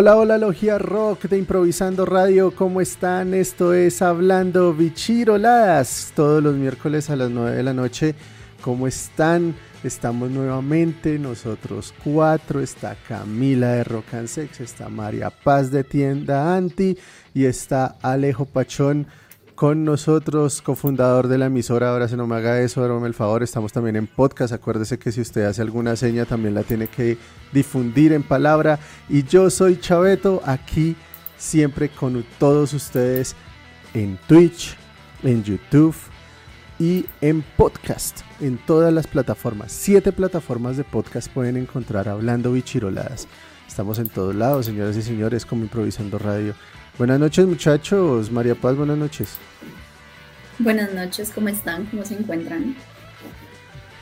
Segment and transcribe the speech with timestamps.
[0.00, 3.34] Hola, hola, Logia Rock de Improvisando Radio, ¿cómo están?
[3.34, 8.14] Esto es Hablando Bichiroladas, todos los miércoles a las 9 de la noche.
[8.60, 9.56] ¿Cómo están?
[9.82, 16.54] Estamos nuevamente, nosotros cuatro, está Camila de Rock and Sex, está María Paz de Tienda
[16.56, 16.96] Anti
[17.34, 19.08] y está Alejo Pachón
[19.58, 21.90] con nosotros, cofundador de la emisora.
[21.90, 23.42] Ahora se no me haga eso, hágame el favor.
[23.42, 24.52] Estamos también en podcast.
[24.52, 27.18] Acuérdese que si usted hace alguna seña, también la tiene que
[27.52, 28.78] difundir en palabra.
[29.08, 30.94] Y yo soy Chaveto, aquí
[31.38, 33.34] siempre con todos ustedes
[33.94, 34.76] en Twitch,
[35.24, 35.96] en YouTube
[36.78, 39.72] y en podcast, en todas las plataformas.
[39.72, 43.26] Siete plataformas de podcast pueden encontrar hablando bichiroladas.
[43.66, 46.54] Estamos en todos lados, señoras y señores, como improvisando radio.
[46.98, 49.36] Buenas noches muchachos, María Paz, buenas noches.
[50.58, 51.86] Buenas noches, ¿cómo están?
[51.86, 52.74] ¿Cómo se encuentran?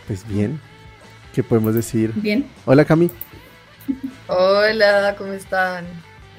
[0.06, 0.58] Pues bien,
[1.34, 2.14] ¿qué podemos decir?
[2.14, 2.48] Bien.
[2.64, 3.10] Hola Cami.
[4.28, 5.84] Hola, ¿cómo están?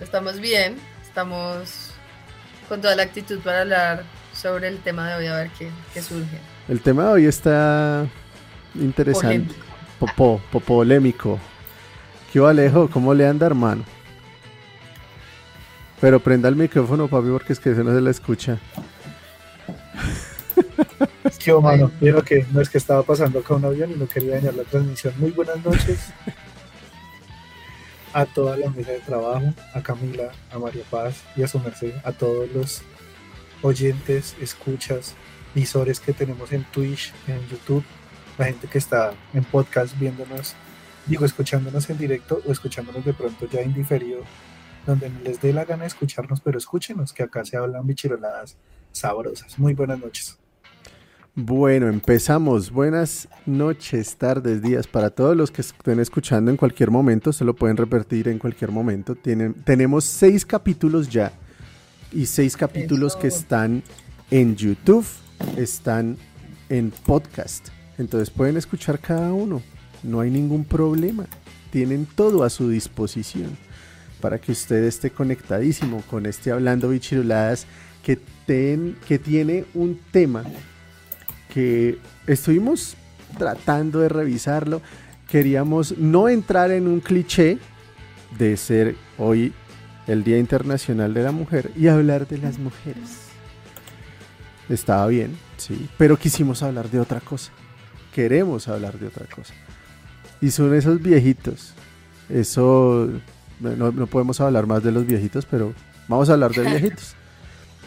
[0.02, 1.92] Estamos bien, estamos
[2.68, 6.40] con toda la actitud para hablar sobre el tema de hoy, a ver qué, surge.
[6.68, 8.08] El tema de hoy está
[8.74, 9.54] interesante.
[10.00, 10.42] Polémico.
[10.52, 11.40] Popó, polémico.
[12.34, 12.90] ¿Qué Alejo?
[12.90, 13.84] ¿Cómo le anda, hermano?
[16.00, 18.60] Pero prenda el micrófono, papi, porque es que eso no se la escucha.
[21.24, 24.08] Es que, mano, vieron que no es que estaba pasando acá un avión y no
[24.08, 25.14] quería dañar la transmisión.
[25.18, 26.14] Muy buenas noches
[28.14, 31.94] a toda la mesa de trabajo, a Camila, a María Paz y a su merced,
[32.04, 32.82] a todos los
[33.62, 35.16] oyentes, escuchas,
[35.54, 37.84] visores que tenemos en Twitch, en YouTube,
[38.38, 40.56] la gente que está en podcast viéndonos,
[41.06, 44.22] digo, escuchándonos en directo o escuchándonos de pronto ya indiferido
[44.88, 48.58] donde les dé la gana de escucharnos, pero escúchenos, que acá se hablan bichiroladas
[48.94, 49.60] sabrosas.
[49.60, 50.40] Muy buenas noches.
[51.36, 52.72] Bueno, empezamos.
[52.72, 54.88] Buenas noches, tardes, días.
[54.88, 58.72] Para todos los que estén escuchando en cualquier momento, se lo pueden repetir en cualquier
[58.72, 59.14] momento.
[59.14, 61.32] Tienen, tenemos seis capítulos ya
[62.12, 63.84] y seis capítulos que están
[64.32, 65.06] en YouTube,
[65.58, 66.18] están
[66.70, 67.68] en podcast.
[68.00, 69.62] Entonces pueden escuchar cada uno.
[70.02, 71.28] No hay ningún problema.
[71.72, 73.67] Tienen todo a su disposición
[74.20, 77.66] para que usted esté conectadísimo con este Hablando Bichiruladas
[78.04, 78.20] que,
[79.08, 80.44] que tiene un tema
[81.54, 82.96] que estuvimos
[83.38, 84.82] tratando de revisarlo.
[85.30, 87.58] Queríamos no entrar en un cliché
[88.38, 89.54] de ser hoy
[90.08, 93.28] el Día Internacional de la Mujer y hablar de las mujeres.
[94.70, 97.52] Estaba bien, sí, pero quisimos hablar de otra cosa.
[98.14, 99.54] Queremos hablar de otra cosa.
[100.42, 101.74] Y son esos viejitos,
[102.30, 103.10] esos
[103.60, 105.74] no, podemos hablar más de los viejitos, pero
[106.08, 107.16] vamos a hablar de viejitos.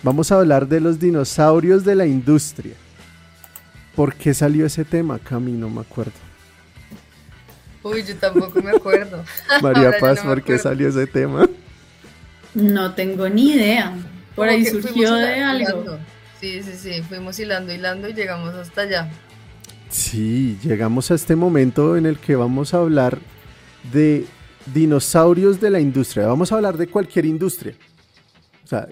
[0.02, 2.72] Vamos a hablar de los dinosaurios de la industria.
[3.94, 5.52] ¿Por qué salió ese tema, Cami?
[5.52, 6.14] No me acuerdo.
[7.82, 9.22] Uy, yo tampoco me acuerdo.
[9.62, 11.46] María Paz, ¿por qué salió ese tema?
[12.54, 13.94] No tengo ni idea.
[14.34, 15.98] Por ahí surgió de algo.
[16.40, 19.10] Sí, sí, sí, fuimos hilando, hilando y llegamos hasta allá.
[19.90, 23.18] Sí, llegamos a este momento en el que vamos a hablar
[23.92, 24.24] de
[24.66, 26.26] dinosaurios de la industria.
[26.26, 27.74] Vamos a hablar de cualquier industria.
[28.64, 28.88] O sea,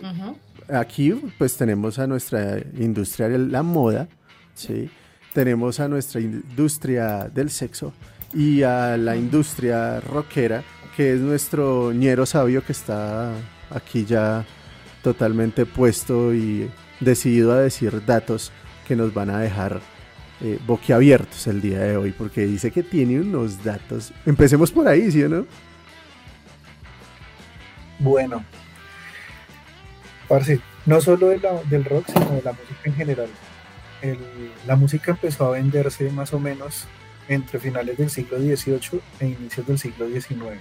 [0.68, 4.08] aquí pues tenemos a nuestra industria de la moda,
[4.54, 4.90] ¿sí?
[5.32, 7.92] tenemos a nuestra industria del sexo
[8.34, 10.64] y a la industria rockera,
[10.96, 13.32] que es nuestro ñero sabio que está
[13.70, 14.44] aquí ya
[15.02, 16.68] totalmente puesto y
[17.00, 18.50] decidido a decir datos
[18.86, 19.80] que nos van a dejar
[20.40, 24.12] eh, boquiabiertos el día de hoy, porque dice que tiene unos datos.
[24.24, 25.46] Empecemos por ahí, ¿sí o no?
[27.98, 28.44] Bueno,
[30.28, 33.28] parce, no solo del rock, sino de la música en general.
[34.66, 36.86] la música empezó a venderse más o menos
[37.28, 40.60] entre finales del siglo XVIII e inicios del siglo XIX.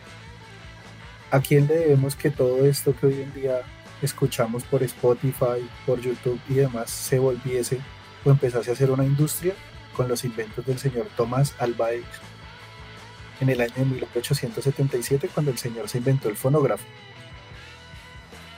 [1.30, 3.62] ¿A quién le debemos que todo esto que hoy en día
[4.02, 7.80] escuchamos por Spotify, por YouTube y demás se volviese
[8.24, 9.54] o empezase a ser una industria
[9.98, 12.38] con los inventos del señor Thomas Alva Edison
[13.42, 16.86] en el año de 1877 cuando el señor se inventó el fonógrafo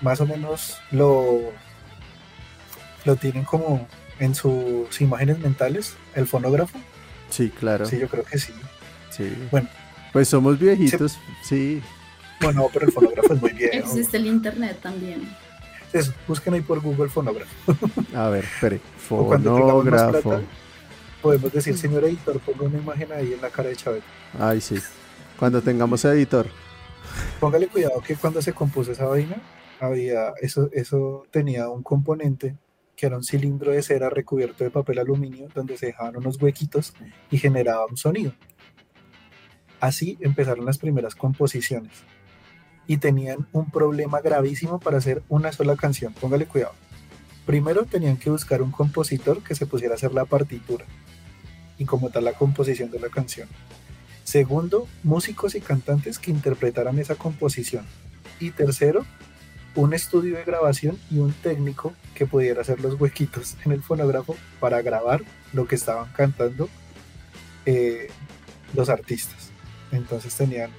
[0.02, 1.52] más o menos lo,
[3.06, 3.88] lo tienen como
[4.20, 6.78] en sus imágenes mentales, el fonógrafo.
[7.30, 7.86] Sí, claro.
[7.86, 8.54] Sí, yo creo que sí.
[9.10, 9.34] Sí.
[9.52, 9.70] Bueno.
[10.12, 11.82] Pues somos viejitos, sí.
[12.42, 13.76] Bueno, pero el fonógrafo es muy viejo.
[13.76, 15.30] Existe el internet también.
[15.94, 17.52] Eso, busquen ahí por Google fonógrafo.
[18.16, 18.80] A ver, espere.
[18.98, 20.42] Fonógrafo.
[21.21, 24.04] Podemos decir, señor editor, ponga una imagen ahí en la cara de Chávez.
[24.38, 24.75] Ay, sí.
[25.38, 26.48] Cuando tengamos editor.
[27.39, 29.42] Póngale cuidado que cuando se compuso esa vaina,
[29.80, 32.57] había, eso, eso tenía un componente
[32.95, 36.94] que era un cilindro de cera recubierto de papel aluminio donde se dejaban unos huequitos
[37.31, 38.33] y generaba un sonido.
[39.80, 41.94] Así empezaron las primeras composiciones.
[42.88, 46.12] y tenían un problema gravísimo para hacer una sola canción.
[46.12, 46.74] Póngale cuidado.
[47.45, 50.86] Primero tenían que buscar un compositor que se pusiera a hacer la partitura
[51.80, 53.48] y como tal la composición de la canción.
[54.24, 57.86] Segundo, músicos y cantantes que interpretaran esa composición.
[58.40, 59.04] Y tercero,
[59.74, 64.36] un estudio de grabación y un técnico que pudiera hacer los huequitos en el fonógrafo
[64.60, 65.24] para grabar
[65.54, 66.70] lo que estaban cantando
[67.66, 68.10] eh,
[68.76, 69.52] los artistas.
[69.92, 70.70] Entonces tenían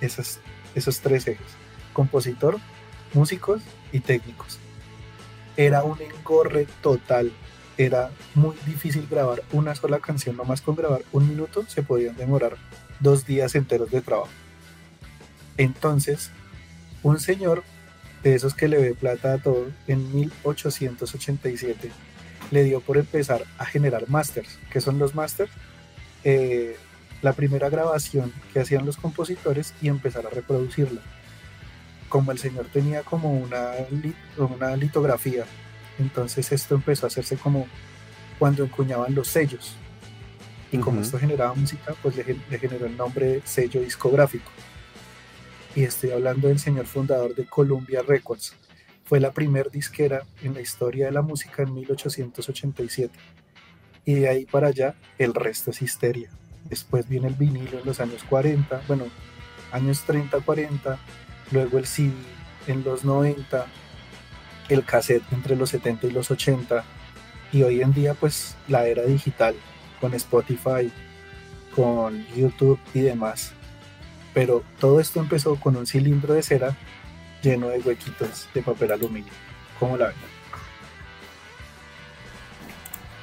[0.00, 0.40] esos,
[0.74, 1.46] esos tres ejes,
[1.92, 2.58] compositor,
[3.14, 3.62] músicos
[3.92, 4.58] y técnicos.
[5.56, 7.32] Era un engorre total,
[7.80, 12.58] era muy difícil grabar una sola canción, nomás con grabar un minuto se podían demorar
[13.00, 14.28] dos días enteros de trabajo.
[15.56, 16.30] Entonces,
[17.02, 17.62] un señor
[18.22, 21.90] de esos que le ve plata a todo, en 1887
[22.50, 24.58] le dio por empezar a generar masters.
[24.70, 25.50] ¿Qué son los masters?
[26.24, 26.76] Eh,
[27.22, 31.00] la primera grabación que hacían los compositores y empezar a reproducirla.
[32.10, 33.70] Como el señor tenía como una,
[34.36, 35.46] una litografía,
[36.00, 37.66] entonces esto empezó a hacerse como
[38.38, 39.76] cuando encuñaban los sellos.
[40.72, 44.50] Y como esto generaba música, pues le, le generó el nombre de sello discográfico.
[45.74, 48.54] Y estoy hablando del señor fundador de Columbia Records.
[49.04, 53.12] Fue la primer disquera en la historia de la música en 1887.
[54.04, 56.30] Y de ahí para allá, el resto es histeria.
[56.64, 59.06] Después viene el vinilo en los años 40, bueno,
[59.72, 60.98] años 30, 40,
[61.50, 62.12] luego el CD
[62.66, 63.66] en los 90,
[64.70, 66.84] el cassette entre los 70 y los 80,
[67.52, 69.54] y hoy en día pues la era digital
[70.00, 70.90] con Spotify,
[71.74, 73.52] con YouTube y demás.
[74.32, 76.76] Pero todo esto empezó con un cilindro de cera
[77.42, 79.32] lleno de huequitos de papel aluminio.
[79.78, 80.16] ¿Cómo la ven?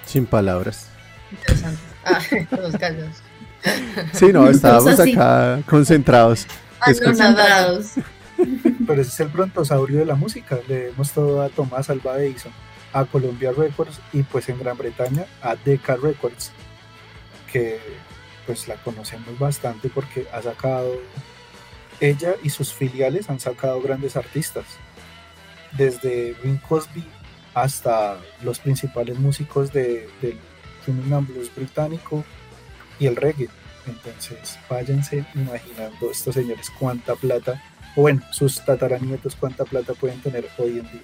[0.05, 0.89] Sin palabras.
[1.31, 1.81] Interesante.
[2.05, 2.21] Ah,
[2.61, 3.15] los callos.
[4.13, 6.47] Sí, no, estábamos acá concentrados.
[7.03, 7.93] Concentrados.
[8.87, 10.59] Pero ese es el brontosaurio de la música.
[10.67, 12.53] Le demos todo a Tomás Alva Edison,
[12.93, 16.51] a Columbia Records y pues en Gran Bretaña a Decca Records,
[17.51, 17.79] que
[18.45, 20.93] pues la conocemos bastante porque ha sacado,
[21.99, 24.65] ella y sus filiales han sacado grandes artistas,
[25.73, 27.05] desde Bing Cosby
[27.53, 30.39] hasta los principales músicos de, del
[30.85, 32.23] Rhythm Blues británico
[32.99, 33.49] y el reggae.
[33.85, 37.61] Entonces, váyanse imaginando estos señores cuánta plata,
[37.95, 41.01] o bueno, sus tataranietos cuánta plata pueden tener hoy en día.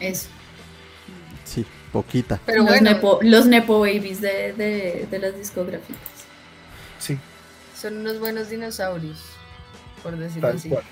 [0.00, 0.28] Eso.
[1.44, 2.40] Sí, poquita.
[2.46, 5.98] Pero los, bueno, nepo, los nepo babies de, de, de las discográficas.
[6.98, 7.18] Sí,
[7.78, 9.20] son unos buenos dinosaurios,
[10.02, 10.68] por decirlo tal así.
[10.70, 10.82] cual.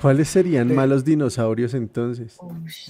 [0.00, 0.74] ¿Cuáles serían Sí.
[0.74, 2.36] malos dinosaurios entonces?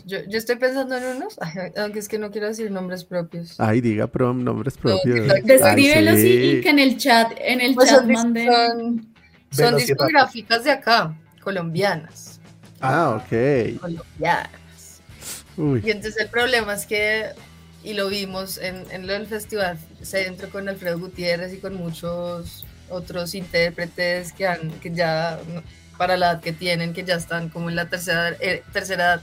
[0.07, 1.37] Yo, yo estoy pensando en unos,
[1.77, 3.59] aunque es que no quiero decir nombres propios.
[3.61, 5.19] Ay, diga prom, nombres propios.
[5.19, 5.47] exacto.
[5.47, 8.47] Descríbelos y, que en el chat, en el Pues chat manden.
[8.51, 9.12] son,
[9.53, 12.41] son discográficas de acá, colombianas.
[12.81, 13.79] Ah, ok.
[13.81, 15.03] Colombianas.
[15.57, 17.27] Uy, Y entonces el problema es que,
[17.85, 21.75] y lo vimos en, en lo del festival, se entró con Alfredo Gutiérrez y con
[21.75, 25.39] muchos otros intérpretes que, han, que ya,
[25.99, 29.23] para la edad que tienen, que ya están como en la tercera, eh, tercera edad,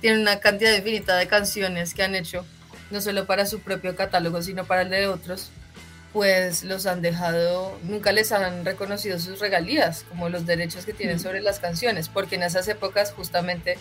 [0.00, 2.44] tienen una cantidad infinita de canciones que han hecho,
[2.90, 5.50] no solo para su propio catálogo, sino para el de otros,
[6.16, 11.20] pues los han dejado, nunca les han reconocido sus regalías, como los derechos que tienen
[11.20, 13.76] sobre las canciones, porque en esas épocas justamente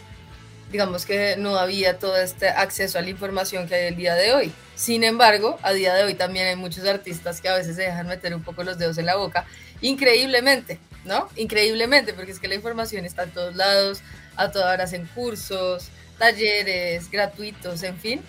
[0.69, 4.33] digamos que no había todo este acceso a la información que hay el día de
[4.33, 4.51] hoy.
[4.75, 8.05] Sin embargo, a día de hoy también hay muchos artistas que a veces se dejan
[8.05, 9.45] meter un poco los dedos en la boca,
[9.79, 11.29] increíblemente, ¿no?
[11.37, 14.01] Increíblemente, porque es que la información está en todos lados,
[14.35, 15.87] a todas horas en cursos,
[16.19, 18.21] talleres gratuitos, en fin.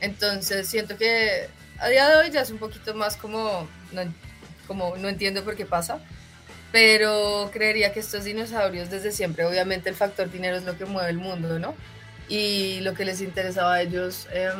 [0.00, 4.02] Entonces siento que a día de hoy ya es un poquito más como, no,
[4.66, 6.00] como no entiendo por qué pasa,
[6.72, 11.10] pero creería que estos dinosaurios desde siempre, obviamente el factor dinero es lo que mueve
[11.10, 11.74] el mundo, ¿no?
[12.28, 14.50] Y lo que les interesaba a ellos, eh,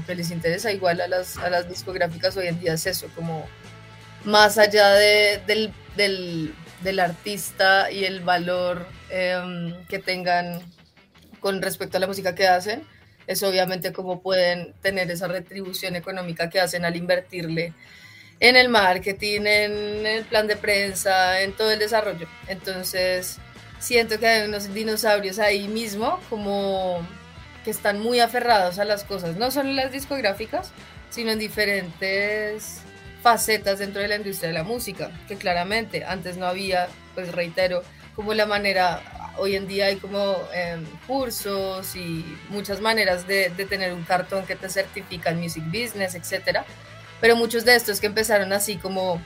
[0.00, 3.08] o que les interesa igual a las, a las discográficas hoy en día es eso,
[3.14, 3.46] como
[4.24, 10.60] más allá de, del, del, del, artista y el valor eh, que tengan
[11.40, 12.86] con respecto a la música que hacen,
[13.26, 17.72] es obviamente cómo pueden tener esa retribución económica que hacen al invertirle
[18.40, 22.28] en el marketing, en el plan de prensa, en todo el desarrollo.
[22.48, 23.38] Entonces,
[23.78, 27.06] siento que hay unos dinosaurios ahí mismo, como
[27.64, 30.72] que están muy aferrados a las cosas, no solo en las discográficas,
[31.10, 32.80] sino en diferentes
[33.22, 37.82] facetas dentro de la industria de la música, que claramente antes no había, pues reitero,
[38.14, 39.02] como la manera,
[39.38, 44.56] hoy en día hay como eh, cursos y muchas maneras de, tener un cartón que
[44.56, 46.64] te certifica en music business, etcétera
[47.24, 49.18] pero muchos de estos que empezaron así como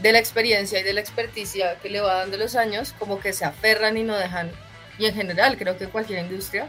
[0.00, 3.34] de la experiencia y de la experticia que le va dando los años, como que
[3.34, 4.50] se aferran y no dejan,
[4.98, 6.68] y en general creo que cualquier industria,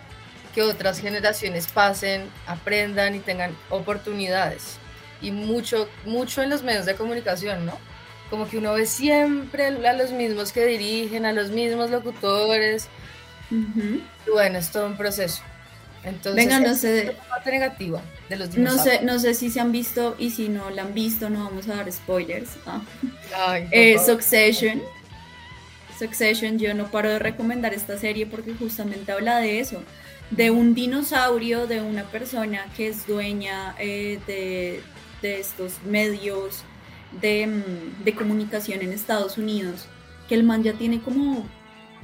[0.53, 4.77] que otras generaciones pasen, aprendan y tengan oportunidades.
[5.21, 7.79] Y mucho, mucho en los medios de comunicación, ¿no?
[8.29, 12.87] Como que uno ve siempre a los mismos que dirigen, a los mismos locutores.
[13.51, 15.41] Y bueno, es todo un proceso.
[16.03, 17.07] Entonces, Venga, no sé.
[17.07, 20.49] Es parte negativa de los no sé, no sé si se han visto y si
[20.49, 22.51] no la han visto, no vamos a dar spoilers.
[22.65, 22.81] ¿ah?
[23.35, 24.81] Ay, Eh, Succession.
[25.97, 29.81] Succession, yo no paro de recomendar esta serie porque justamente habla de eso,
[30.29, 34.81] de un dinosaurio, de una persona que es dueña eh, de,
[35.21, 36.63] de estos medios
[37.21, 39.87] de, mm, de comunicación en Estados Unidos,
[40.27, 41.47] que el man ya tiene como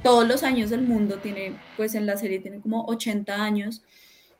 [0.02, 3.82] todos los años del mundo, tiene, pues en la serie tiene como 80 años,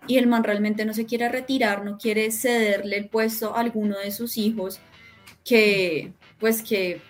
[0.08, 3.96] y el man realmente no se quiere retirar, no quiere cederle el puesto a alguno
[3.98, 4.80] de sus hijos,
[5.44, 7.00] que pues que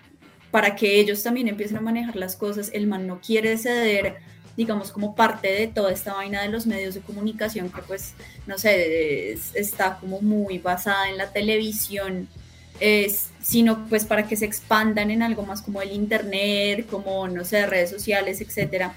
[0.51, 4.17] para que ellos también empiecen a manejar las cosas, el man no quiere ceder,
[4.55, 8.13] digamos, como parte de toda esta vaina de los medios de comunicación, que pues,
[8.45, 12.27] no sé, es- está como muy basada en la televisión,
[12.79, 17.45] es, sino pues para que se expandan en algo más como el internet, como, no
[17.45, 18.93] sé, redes sociales, etcétera.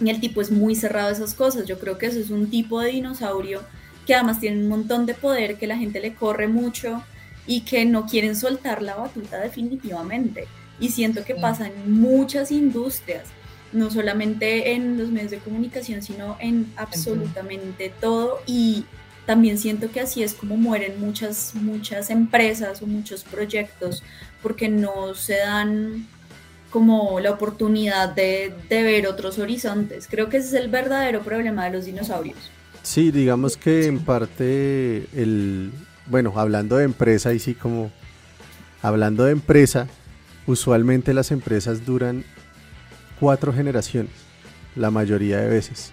[0.00, 1.66] Y el tipo es muy cerrado a esas cosas.
[1.66, 3.62] Yo creo que eso es un tipo de dinosaurio
[4.06, 7.02] que además tiene un montón de poder, que la gente le corre mucho
[7.46, 10.46] y que no quieren soltar la batuta definitivamente.
[10.78, 13.24] Y siento que pasa en muchas industrias,
[13.72, 18.40] no solamente en los medios de comunicación, sino en absolutamente todo.
[18.46, 18.84] Y
[19.26, 24.02] también siento que así es como mueren muchas, muchas empresas o muchos proyectos,
[24.42, 26.06] porque no se dan
[26.70, 30.06] como la oportunidad de, de ver otros horizontes.
[30.08, 32.36] Creo que ese es el verdadero problema de los dinosaurios.
[32.82, 35.72] Sí, digamos que en parte el,
[36.06, 37.90] bueno, hablando de empresa y sí como
[38.80, 39.88] hablando de empresa,
[40.46, 42.24] usualmente las empresas duran
[43.18, 44.12] cuatro generaciones,
[44.76, 45.92] la mayoría de veces.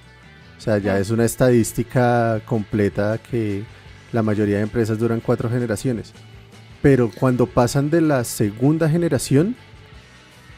[0.63, 3.65] O sea, ya es una estadística completa que
[4.13, 6.13] la mayoría de empresas duran cuatro generaciones.
[6.81, 9.57] Pero cuando pasan de la segunda generación,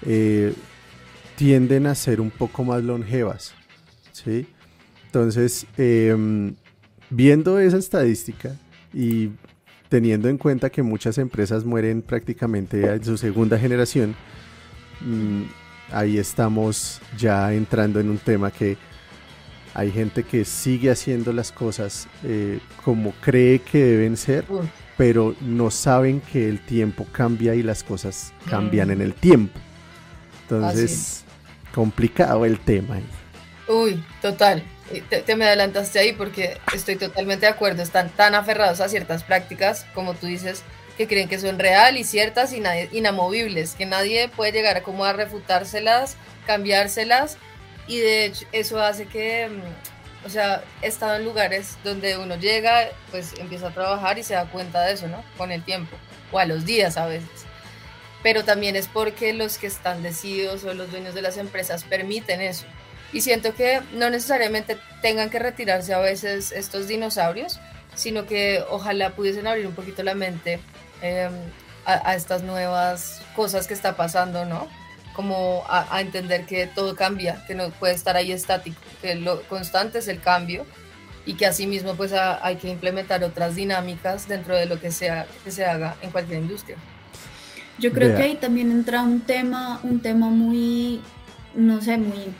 [0.05, 0.53] eh,
[1.35, 3.55] tienden a ser un poco más longevas.
[4.12, 4.45] ¿sí?
[5.07, 6.53] Entonces, em,
[7.09, 8.55] viendo esa estadística
[8.93, 9.31] y
[9.89, 14.13] teniendo en cuenta que muchas empresas mueren prácticamente en su segunda generación,
[15.01, 15.45] mm,
[15.91, 18.77] ahí estamos ya entrando en un tema que
[19.75, 24.46] hay gente que sigue haciendo las cosas eh, como cree que deben ser,
[24.98, 28.91] pero no saben que el tiempo cambia y las cosas cambian Mm.
[28.91, 29.60] en el tiempo.
[30.44, 31.24] Entonces,
[31.74, 32.98] complicado el tema.
[33.67, 34.63] Uy, total.
[34.94, 37.82] Y Te, te me adelantaste ahí porque estoy totalmente de acuerdo.
[37.82, 40.63] Están tan aferrados a ciertas prácticas, como tú dices,
[40.98, 44.84] que creen que son real y ciertas y nadie- inamovibles, que nadie puede llegar a
[44.84, 46.15] como a refutárselas,
[46.46, 47.38] cambiárselas.
[47.87, 52.35] Y de hecho eso hace que, mm, o sea, he estado en lugares donde uno
[52.35, 55.23] llega, pues empieza a trabajar y se da cuenta de eso, ¿no?
[55.37, 55.95] Con el tiempo,
[56.31, 57.45] o a los días a veces
[58.25, 62.41] pero también es porque los que están decididos o los dueños de las empresas permiten
[62.41, 62.65] eso.
[63.13, 67.59] Y siento que no necesariamente tengan que retirarse a veces estos dinosaurios,
[67.93, 70.59] sino que ojalá pudiesen abrir un poquito la mente
[71.03, 71.29] eh,
[71.85, 74.67] a, a estas nuevas cosas que está pasando, ¿no?
[75.15, 79.41] Como a, a entender que todo cambia, que no puede estar ahí estático, que lo
[79.43, 80.65] constante es el cambio
[81.25, 85.25] y que asimismo pues a- hay que implementar otras dinámicas dentro de lo que sea
[85.43, 86.77] que se haga en cualquier industria.
[87.79, 88.17] Yo creo Vea.
[88.17, 91.01] que ahí también entra un tema, un tema muy,
[91.55, 92.34] no sé, muy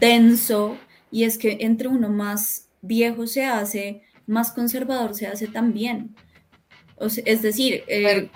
[0.00, 0.76] denso,
[1.10, 6.14] y es que entre uno más viejo se hace, más conservador se hace también.
[7.00, 8.28] O sea, es decir, eh,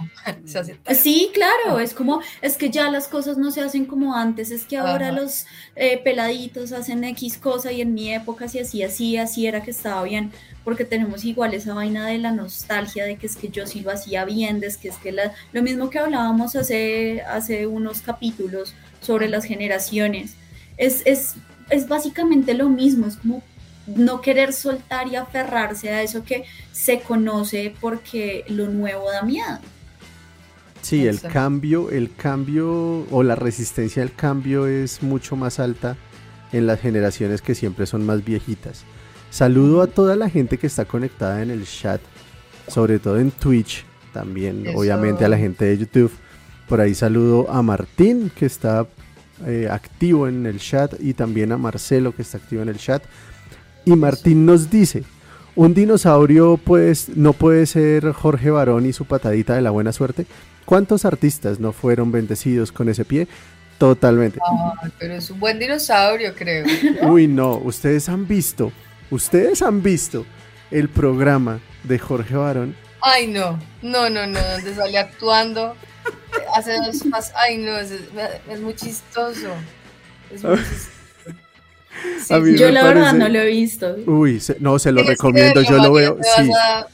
[0.94, 4.64] Sí, claro, es como, es que ya las cosas no se hacen como antes, es
[4.64, 5.20] que ahora Ajá.
[5.20, 9.62] los eh, peladitos hacen X cosa y en mi época si así, así, así era
[9.62, 10.30] que estaba bien,
[10.64, 13.90] porque tenemos igual esa vaina de la nostalgia, de que es que yo sí lo
[13.90, 18.74] hacía bien, de que es que la, lo mismo que hablábamos hace, hace unos capítulos
[19.00, 20.34] sobre las generaciones,
[20.76, 21.34] es, es,
[21.70, 23.42] es básicamente lo mismo, es como
[23.86, 29.58] no querer soltar y aferrarse a eso que se conoce porque lo nuevo da miedo.
[30.82, 35.96] Sí, el cambio, el cambio o la resistencia al cambio es mucho más alta
[36.52, 38.84] en las generaciones que siempre son más viejitas.
[39.30, 42.00] Saludo a toda la gente que está conectada en el chat,
[42.68, 44.78] sobre todo en Twitch, también Eso.
[44.78, 46.12] obviamente a la gente de YouTube.
[46.68, 48.86] Por ahí saludo a Martín que está
[49.46, 53.02] eh, activo en el chat y también a Marcelo que está activo en el chat.
[53.84, 55.04] Y Martín nos dice,
[55.54, 60.26] un dinosaurio pues no puede ser Jorge Barón y su patadita de la buena suerte.
[60.64, 63.28] ¿Cuántos artistas no fueron bendecidos con ese pie?
[63.78, 64.38] Totalmente.
[64.98, 66.64] pero es un buen dinosaurio, creo.
[67.02, 68.72] Uy, no, ustedes han visto,
[69.10, 70.24] ustedes han visto
[70.70, 72.76] el programa de Jorge Barón.
[73.00, 75.76] Ay, no, no, no, no, donde sale actuando.
[76.54, 77.32] Hace dos más.
[77.34, 77.90] Ay, no, es,
[78.60, 79.48] muy chistoso.
[80.32, 80.91] Es muy chistoso.
[82.56, 83.96] Yo la verdad no lo he visto.
[84.06, 86.18] Uy, no, se lo recomiendo, yo lo veo.
[86.36, 86.48] sí.
[86.48, 86.88] Vas a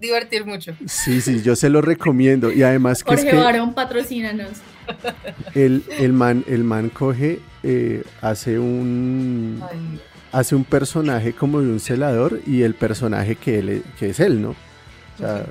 [0.00, 0.74] divertir mucho.
[0.86, 2.52] Sí, sí, yo se lo recomiendo.
[2.52, 4.50] Y además que Jorge es que Barón, patrocínanos.
[5.54, 9.62] El, el, man, el man coge, eh, hace un...
[10.30, 14.42] Hace un personaje como de un celador y el personaje que, él, que es él,
[14.42, 14.50] ¿no?
[14.50, 15.46] O sea,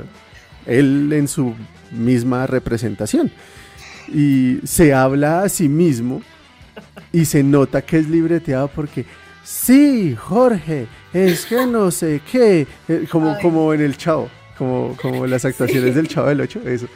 [0.66, 1.56] él en su
[1.92, 3.32] misma representación.
[4.14, 6.22] Y se habla a sí mismo
[7.14, 9.06] y se nota que es libreteado porque,
[9.44, 15.26] sí, Jorge, es que no sé qué, eh, como, como en el Chavo, como, como
[15.28, 16.88] las actuaciones del Chavo del 8, eso.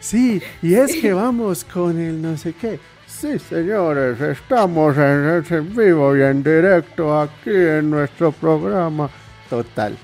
[0.00, 2.80] Sí, y es que vamos con el no sé qué.
[3.06, 9.08] Sí, señores, estamos en, vivo y en directo aquí en nuestro programa.
[9.48, 9.96] Total,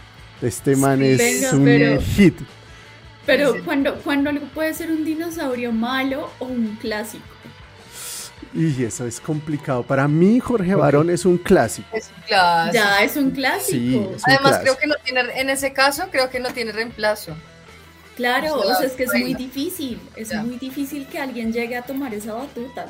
[0.43, 2.39] este man es un hit.
[3.27, 7.25] Pero cuando, cuando algo puede ser un dinosaurio malo o un clásico.
[8.59, 9.85] Y eso es complicado.
[9.85, 11.89] Para mí, Jorge Barón es un clásico.
[11.97, 12.75] Es un clásico.
[12.75, 14.11] Ya, es un clásico.
[14.25, 17.37] Además, creo que no tiene, en ese caso, creo que no tiene reemplazo.
[18.17, 20.01] Claro, o sea, es que es muy difícil.
[20.17, 22.87] Es muy difícil que alguien llegue a tomar esa batuta.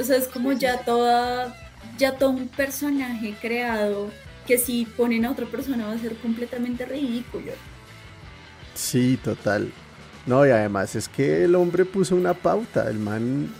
[0.00, 1.54] O sea, es como ya toda,
[1.98, 4.10] ya todo un personaje creado
[4.46, 7.52] que si ponen a otra persona va a ser completamente ridículo.
[8.74, 9.70] Sí, total.
[10.24, 12.88] No, y además es que el hombre puso una pauta.
[12.88, 13.52] El man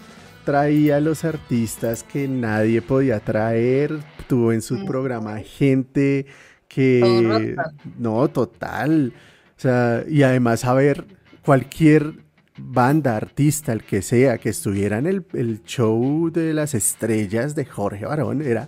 [0.50, 6.26] traía a los artistas que nadie podía traer, tuvo en su programa gente
[6.66, 7.54] que...
[7.96, 9.12] No, total.
[9.56, 11.06] O sea, y además a ver,
[11.44, 12.14] cualquier
[12.58, 18.04] banda, artista, el que sea, que estuviera en el, show de las estrellas de Jorge
[18.04, 18.66] Barón, era...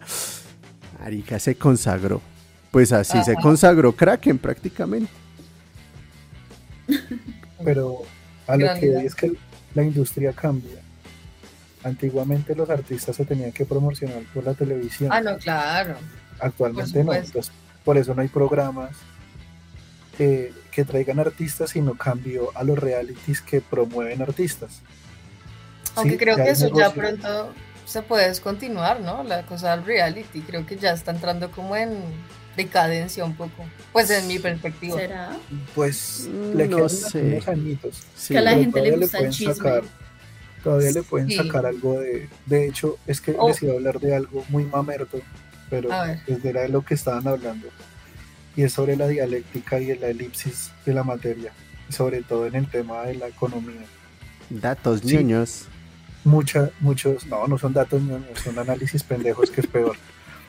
[1.00, 2.22] Arica se consagró.
[2.70, 5.10] Pues así se consagró Kraken prácticamente.
[7.64, 8.02] Pero
[8.46, 9.32] a lo que es que
[9.74, 10.81] la industria cambia
[11.84, 15.10] Antiguamente los artistas se tenían que promocionar por la televisión.
[15.12, 15.96] Ah, no, claro.
[16.38, 17.12] Actualmente no.
[17.12, 17.52] Entonces,
[17.84, 18.96] por eso no hay programas
[20.16, 24.80] que traigan artistas, sino cambio a los realities que promueven artistas.
[25.96, 27.52] Aunque creo que eso ya pronto
[27.84, 29.24] se puede descontinuar, ¿no?
[29.24, 30.40] La cosa del reality.
[30.40, 31.98] Creo que ya está entrando como en
[32.56, 33.64] decadencia un poco.
[33.92, 34.96] Pues en mi perspectiva.
[34.96, 35.36] ¿Será?
[35.74, 37.20] Pues le no sé.
[37.22, 38.02] unos añitos.
[38.28, 39.82] que a la gente le gusta el chisme
[40.62, 42.28] todavía le pueden sacar algo de...
[42.46, 43.48] De hecho, es que oh.
[43.48, 45.20] les iba a hablar de algo muy mamerto,
[45.68, 45.88] pero
[46.26, 47.68] desde era de lo que estaban hablando.
[48.56, 51.52] Y es sobre la dialéctica y la elipsis de la materia,
[51.88, 53.84] sobre todo en el tema de la economía.
[54.50, 55.66] Datos niños.
[56.24, 59.96] Mucha, muchos, no, no son datos niños, son análisis pendejos que es peor.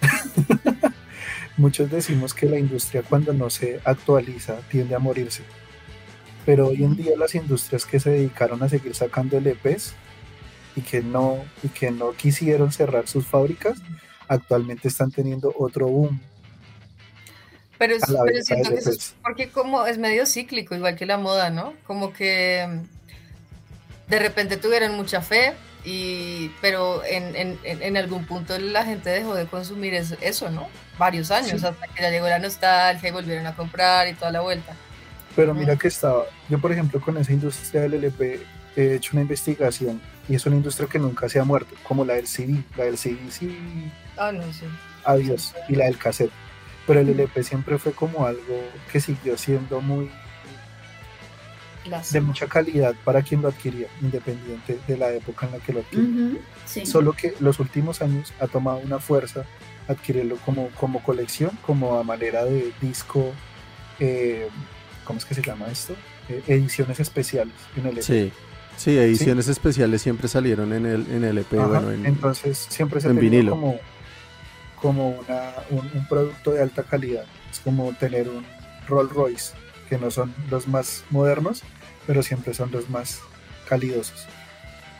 [1.57, 5.43] Muchos decimos que la industria cuando no se actualiza tiende a morirse
[6.45, 9.93] pero hoy en día las industrias que se dedicaron a seguir sacando LPs
[10.75, 13.77] y que no y que no quisieron cerrar sus fábricas
[14.27, 16.19] actualmente están teniendo otro boom.
[17.77, 21.49] Pero, pero siento que eso es porque como es medio cíclico igual que la moda
[21.49, 25.53] no como que mm, de repente tuvieron mucha fe
[25.85, 31.31] y pero en, en, en algún punto la gente dejó de consumir eso, no varios
[31.31, 34.75] años hasta que ya llegó la nostalgia y volvieron a comprar y toda la vuelta.
[35.35, 38.39] Pero mira que estaba, yo por ejemplo con esa industria del LP
[38.75, 42.13] he hecho una investigación y es una industria que nunca se ha muerto, como la
[42.15, 43.57] del CD, la del CD sí.
[44.17, 44.65] Ah, no sé.
[45.03, 46.31] Adiós, y la del cassette.
[46.85, 48.59] Pero el LP siempre fue como algo
[48.91, 50.09] que siguió siendo muy
[52.11, 55.79] de mucha calidad para quien lo adquiría, independiente de la época en la que lo
[55.81, 56.39] adquiría.
[56.85, 59.45] Solo que los últimos años ha tomado una fuerza
[59.87, 63.33] adquirirlo como, como colección, como a manera de disco,
[63.99, 64.47] eh,
[65.03, 65.93] ¿cómo es que se llama esto?
[66.29, 68.03] Eh, ediciones especiales en el EP.
[68.03, 68.31] Sí,
[68.77, 71.51] sí, ediciones especiales siempre salieron en el, en el EP.
[71.53, 73.79] bueno, entonces siempre se como,
[74.81, 77.25] como una, un, producto de alta calidad.
[77.51, 78.45] Es como tener un
[78.87, 79.53] Rolls Royce,
[79.89, 81.63] que no son los más modernos,
[82.07, 83.19] pero siempre son los más
[83.67, 84.27] calidosos.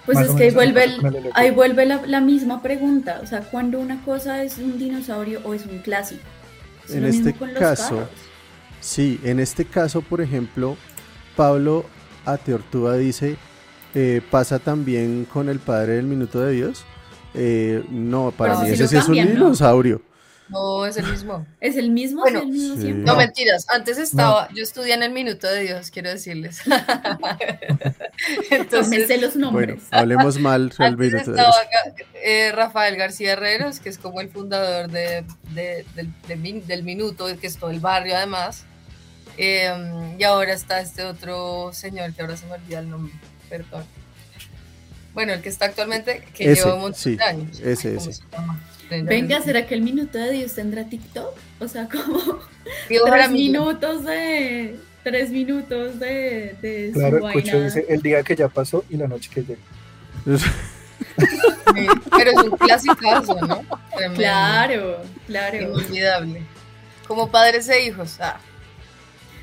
[0.05, 3.79] Pues es que ahí vuelve, e ahí vuelve la, la, misma pregunta, o sea, cuando
[3.79, 6.23] una cosa es un dinosaurio o es un clásico.
[6.89, 8.09] en este caso,
[8.83, 10.75] Sí, en este caso, por ejemplo,
[11.37, 11.85] Pablo
[12.25, 13.37] Ateortúa dice,
[13.95, 16.85] eh, pasa también con el padre del minuto de Dios.
[17.35, 20.01] Eh, no, para mí ese sí es un dinosaurio.
[20.49, 21.47] No, es el mismo.
[21.61, 22.19] ¿Es el mismo?
[22.21, 22.81] Bueno, ¿Es el mismo sí.
[22.81, 23.03] siempre?
[23.05, 23.17] No, No.
[23.17, 23.65] mentiras.
[23.73, 26.61] Antes estaba, yo estudié en el Minuto de Dios, quiero decirles.
[28.51, 28.69] Entonces,
[29.07, 29.83] Tómense los Bueno, nombres.
[29.91, 31.55] hablemos mal del antes minuto de estaba
[31.95, 32.07] Dios.
[32.23, 35.25] eh, Rafael García Herreros, que es como el fundador de,
[35.55, 38.65] de- del, de del Minuto, que es todo el barrio además.
[39.37, 39.71] Eh,
[40.19, 43.13] y ahora está este otro señor, que ahora se me olvida el nombre,
[43.57, 43.83] perdón.
[45.13, 47.59] Bueno, el que está actualmente, que Ese, lleva un montón sí, de años.
[47.59, 48.21] ese, Ay, ¿cómo ese.
[48.89, 49.01] se?
[49.03, 51.35] Venga, ¿será que el minuto de Dios tendrá TikTok?
[51.59, 52.39] O sea, como
[52.87, 54.75] tres minutos de.
[55.03, 57.67] Tres minutos de, de su Claro, escucho vaina.
[57.67, 59.61] ese, el día que ya pasó y la noche que llega.
[60.25, 61.87] Sí,
[62.17, 63.61] Pero es un clasicazo, ¿no?
[63.95, 64.15] Tremendo.
[64.19, 65.57] Claro, claro.
[65.61, 66.41] Inolvidable.
[67.07, 68.17] Como padres e hijos.
[68.21, 68.39] ah.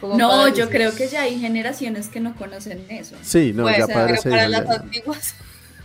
[0.00, 3.16] Como No, yo creo que ya hay generaciones que no conocen eso.
[3.22, 4.72] Sí, no, Pues, ya pero para las ya.
[4.74, 5.34] antiguas,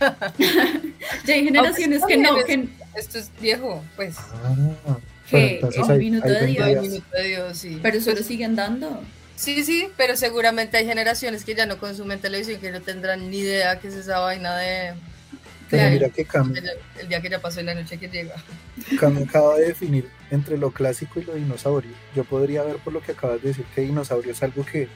[1.26, 4.16] Ya hay generaciones que no, que, esto es viejo, pues.
[4.18, 4.96] Ah,
[5.30, 6.64] que ahí- minuto de Dios.
[6.66, 7.78] Ay, minuto de Dios, sí.
[7.82, 9.02] Pero eso lo Pues, siguen dando.
[9.36, 13.38] Sí, sí, pero seguramente hay generaciones que ya no consumen televisión que no tendrán ni
[13.38, 14.94] idea qué es esa vaina de
[15.70, 15.94] Pero Claro.
[15.94, 16.54] mira que Cam,
[17.00, 18.34] el día que ya pasó y la noche que llega.
[19.00, 21.90] Cam acaba de definir entre lo clásico y lo dinosaurio.
[22.14, 24.88] Yo podría ver por lo que acabas de decir que dinosaurio es algo que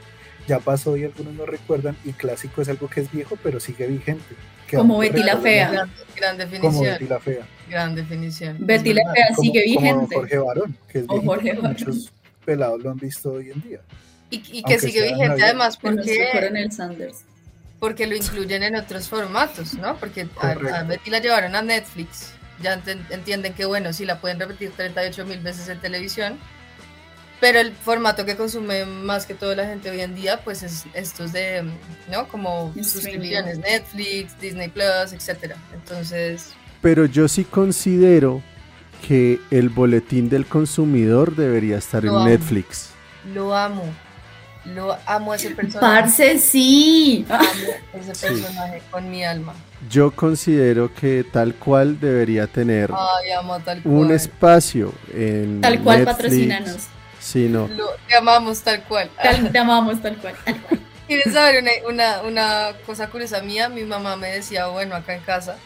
[0.47, 3.87] ya pasó y algunos no recuerdan y clásico es algo que es viejo pero sigue
[3.87, 4.35] vigente.
[4.69, 5.71] que Como Betty la Fea.
[5.71, 6.85] Gran, gran Como definición.
[6.95, 7.47] Betty la Fea.
[7.69, 8.57] Gran definición.
[8.61, 9.13] Betty es la.
[9.13, 10.15] Fea Como- sigue como vigente.
[10.15, 11.77] Jorge Barón, que es O viejito, Jorge pero Barón.
[11.79, 12.13] muchos
[12.45, 13.81] pelados lo han visto hoy en día.
[14.31, 17.25] Y, y que sigue vigente además porque, coronel Sanders.
[17.81, 19.97] Porque lo incluyen en otros formatos, ¿no?
[19.99, 22.35] Porque a, a Betty la llevaron a Netflix.
[22.61, 22.75] Ya
[23.11, 26.45] entienden que, bueno, sí la pueden repetir 38 mil veces en televisión.
[27.41, 30.89] Pero el formato que consume más que toda la gente hoy en día, pues es
[30.93, 31.65] estos de,
[32.07, 32.29] ¿no?
[32.29, 35.65] Como suscripciones, Netflix, Disney Plus, etcétera.
[35.73, 38.45] Entonces, Pero yo sí considero
[39.01, 42.29] que el boletín del consumidor debería estar Lo en amo.
[42.29, 42.99] Netflix.
[43.23, 44.01] lo amo.
[44.67, 46.03] Lo amo a ese personaje.
[46.03, 47.25] Parce, sí.
[47.29, 47.45] Amo
[47.95, 48.27] ese Sí.
[48.27, 49.55] personaje con mi alma.
[49.89, 56.17] Yo considero que tal cual debería tener Ay, amo un espacio en Tal cual, Netflix.
[56.17, 56.77] patrocínanos.
[57.19, 57.69] Sí, no.
[57.69, 59.11] Lo, te amamos tal cual.
[59.23, 60.35] Tal, te amamos tal cual.
[60.45, 60.81] tal cual.
[61.07, 63.69] ¿Quieres saber una, una, una cosa curiosa mía?
[63.69, 65.57] Mi mamá me decía, bueno, acá en casa,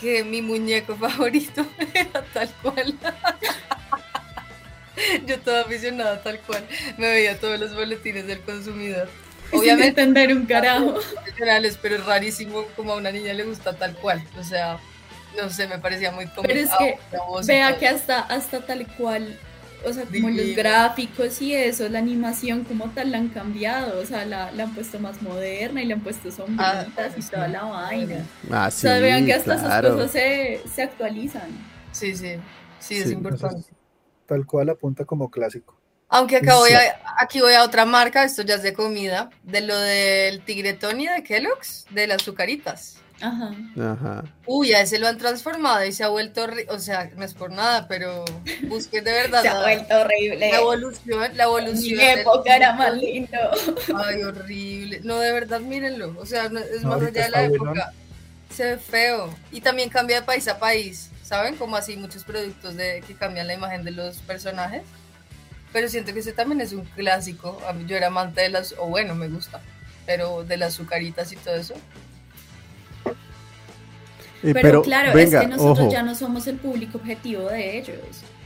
[0.00, 2.94] que mi muñeco favorito era tal cual.
[5.26, 6.66] Yo toda aficionada tal cual.
[6.96, 9.08] Me veía todos los boletines del consumidor.
[9.50, 10.94] Sin Obviamente entender un carajo.
[11.80, 14.22] pero es rarísimo como a una niña le gusta tal cual.
[14.38, 14.78] O sea,
[15.36, 16.42] no sé, me parecía muy cómico.
[16.42, 17.78] Pero es que Ah, Vea todo.
[17.78, 19.40] que hasta, hasta tal cual,
[19.84, 20.56] o sea, como los Divino.
[20.56, 24.74] gráficos y eso, la animación como tal la han cambiado, o sea, la, la han
[24.74, 27.30] puesto más moderna y le han puesto sombritas Ah, y sí.
[27.30, 28.30] toda la vaina.
[28.50, 29.58] Ah, o sí, sea, vean que hasta claro.
[29.58, 31.68] esas cosas se, se actualizan.
[31.90, 32.44] Sí, sí,
[32.78, 33.70] sí, es Sí, importante.
[34.28, 35.74] Tal cual apunta como clásico.
[36.10, 39.62] Aunque acá voy a, aquí voy a otra marca, esto ya es de comida, de
[39.62, 42.96] lo del tigre Tony de Kellogg's, de las azucaritas.
[43.20, 43.50] Ajá.
[43.78, 44.24] Ajá.
[44.46, 47.50] Uy, a ese lo han transformado y se ha vuelto, o sea, no es por
[47.50, 48.24] nada, pero
[48.68, 50.38] busquen de verdad Se ha vuelto horrible.
[50.50, 51.98] la evolución, la Mi evolución.
[51.98, 53.38] del- época era más lindo.
[53.96, 55.00] Ay, horrible.
[55.02, 56.14] No, de verdad, mírenlo.
[56.20, 57.64] O sea, no- es No, más allá de la bueno.
[57.72, 57.92] época.
[58.54, 59.34] Se ve feo.
[59.52, 61.10] Y también cambia de país a país.
[61.28, 61.56] ¿Saben?
[61.56, 64.80] Como así muchos productos de, que cambian la imagen de los personajes.
[65.74, 67.60] Pero siento que ese también es un clásico.
[67.68, 69.60] A mí- Yo era amante de las, o bueno, me gusta.
[70.06, 71.74] Pero de las azucaritas y todo eso.
[74.42, 75.92] Eh, Pero, claro, venga, es que nosotros ojo.
[75.92, 77.96] ya no somos el público objetivo de ellos.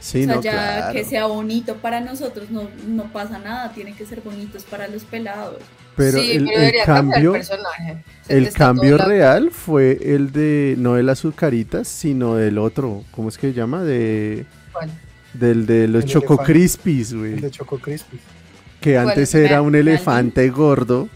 [0.01, 0.93] Sí, o sea, no, ya claro.
[0.95, 5.05] que sea bonito para nosotros no, no pasa nada, tiene que ser bonitos para los
[5.05, 5.59] pelados.
[5.97, 7.37] Pero sí, el, el debería cambiar cambio,
[8.29, 13.29] el el cambio real fue el de no de las azucaritas, sino del otro, ¿cómo
[13.29, 13.85] es que se llama?
[13.85, 14.47] De
[15.35, 16.71] del de los El Choco El
[17.19, 17.35] güey.
[17.41, 18.19] de Choco Crispy.
[18.81, 21.09] Que antes era un elefante gordo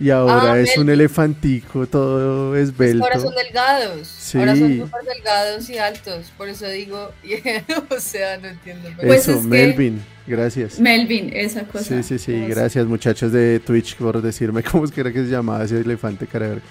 [0.00, 3.04] y ahora Ah, es un elefantico todo esbelto.
[3.04, 4.08] ahora son delgados.
[4.08, 4.38] Sí.
[4.38, 6.32] Ahora son súper delgados y altos.
[6.36, 7.12] Por eso digo,
[7.90, 8.88] o sea, no entiendo.
[8.96, 10.80] pero- Pues Eso, es que- Melvin, gracias.
[10.80, 11.84] Melvin, esa cosa.
[11.84, 15.30] Sí, sí, sí, gracias muchachos de Twitch por decirme cómo es que era que se
[15.30, 16.66] llamaba ese elefante cara de verga.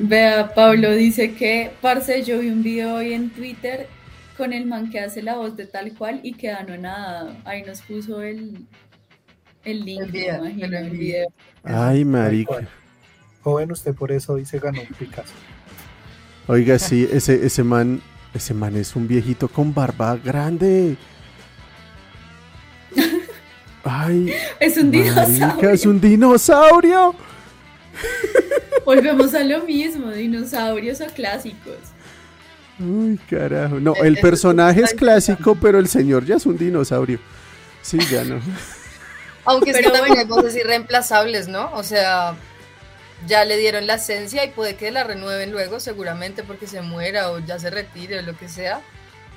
[0.00, 3.88] Vea, Pablo dice que, parce, yo vi un video hoy en Twitter
[4.36, 7.36] con el man que hace la voz de tal cual y queda no nada.
[7.44, 8.52] Ahí nos puso el,
[9.64, 10.98] el link, El video, me imagino, te lo el envío.
[11.00, 11.26] video.
[11.64, 12.68] Ay, marica.
[13.42, 15.32] Joven, usted por eso hoy se ganó un Picasso.
[16.46, 18.00] Oiga, sí, ese, ese man,
[18.34, 20.96] ese man es un viejito con barba grande.
[23.84, 25.70] Ay, Es un marica, dinosaurio.
[25.70, 27.14] es un dinosaurio.
[28.84, 31.76] Volvemos a lo mismo, dinosaurios o clásicos.
[32.78, 33.80] Uy, carajo.
[33.80, 37.18] No, El- personaje es clásico, pero el señor ya es un dinosaurio.
[37.82, 38.40] Sí, ya no.
[39.48, 41.70] Aunque es que Pero también hay voces irreemplazables, ¿no?
[41.74, 42.34] O sea,
[43.26, 47.30] ya le dieron la esencia y puede que la renueven luego, seguramente porque se muera
[47.30, 48.80] o ya se retire o lo que sea.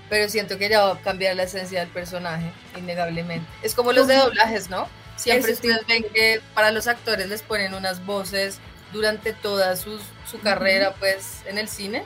[0.09, 3.47] Pero siento que ya va a cambiar la esencia del personaje, innegablemente.
[3.63, 4.87] Es como los de doblajes, ¿no?
[5.15, 8.59] Siempre Eso ustedes ven que para los actores les ponen unas voces
[8.91, 12.03] durante toda sus- su carrera, pues, en el cine.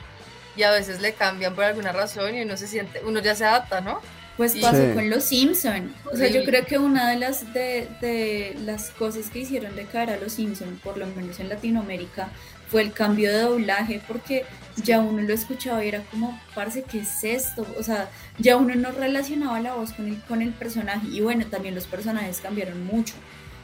[0.55, 3.43] Y a veces le cambian por alguna razón y uno se siente, uno ya se
[3.45, 4.01] adapta, ¿no?
[4.37, 4.93] Pues pasó Sí.
[4.93, 5.93] con los Simpson.
[6.11, 9.85] O sea, yo creo que una de las de, de las cosas que hicieron de
[9.85, 12.29] cara a los Simpson, por lo menos en Latinoamérica,
[12.69, 14.43] fue el cambio de doblaje, porque
[14.83, 17.65] ya uno lo escuchaba y era como, parce, ¿qué es esto?
[17.79, 21.07] O sea, ya uno no relacionaba la voz con el, con el personaje.
[21.07, 23.13] Y bueno, también los personajes cambiaron mucho.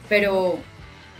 [0.08, 0.58] Pero,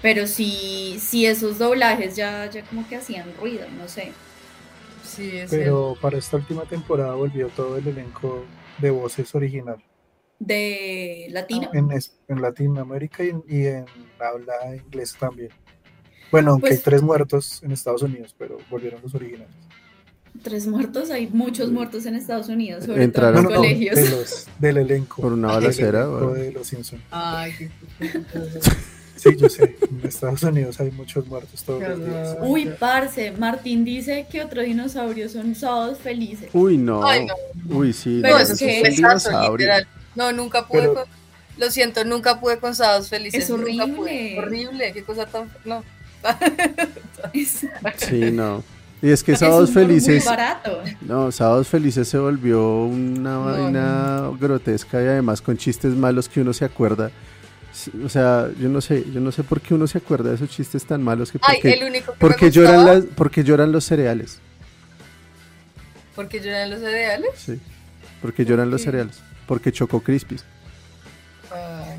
[0.01, 4.12] pero sí, sí esos doblajes ya, ya como que hacían ruido, no sé.
[5.05, 8.45] Sí, es Pero para esta última temporada volvió todo el elenco
[8.83, 9.83] de voces original.
[10.38, 11.71] De latino.
[11.73, 13.85] En, en Latinoamérica y en, y en
[14.21, 15.51] habla inglés también.
[16.31, 19.55] Bueno, aunque Pues- hay tres muertos en Estados Unidos, pero volvieron los originales.
[20.42, 23.97] Tres muertos, hay muchos muertos en Estados Unidos, sobre Entraron- todo en los no, colegios.
[23.97, 25.21] de los, del elenco.
[25.23, 27.03] Por una del balacera, elenco o- de los Simpsons.
[27.11, 27.71] Ay, qué
[29.23, 29.77] Sí, yo sé.
[29.81, 32.37] En Estados Unidos hay muchos muertos todos los días.
[32.41, 36.49] Uy, parce, Martín dice que otro dinosaurio son sábados felices.
[36.53, 37.07] Uy, no.
[37.07, 37.35] Ay, no.
[37.77, 38.19] Uy, sí.
[38.23, 39.57] Pero no, es eso que- es un Besazo, dinosaurio.
[39.59, 39.87] literal.
[40.17, 41.05] No, nunca pude Pero- con...
[41.59, 43.45] Lo siento, nunca pude con sábados felices.
[43.45, 43.87] Es nunca horrible.
[43.97, 44.39] pude.
[44.39, 45.49] Horrible, qué cosa tan...
[45.65, 45.85] No.
[47.33, 47.67] Es,
[47.99, 48.63] Sí, no.
[49.03, 50.25] Y es que es Sábados un humor Felices.
[50.25, 50.81] Muy barato.
[51.01, 56.41] No, Sábados Felices se volvió una No, vaina grotesca y además con chistes malos que
[56.41, 57.11] uno se acuerda.
[58.05, 60.51] O sea, yo no sé, yo no sé por qué uno se acuerda de esos
[60.51, 63.73] chistes tan malos que Ay, porque, el único que porque me lloran las, porque lloran
[63.73, 64.38] los cereales.
[66.14, 67.31] Porque lloran los cereales.
[67.37, 67.61] Sí.
[68.21, 69.18] Porque lloran los cereales.
[69.47, 70.45] Porque chocó Crispis.
[71.51, 71.99] Ay,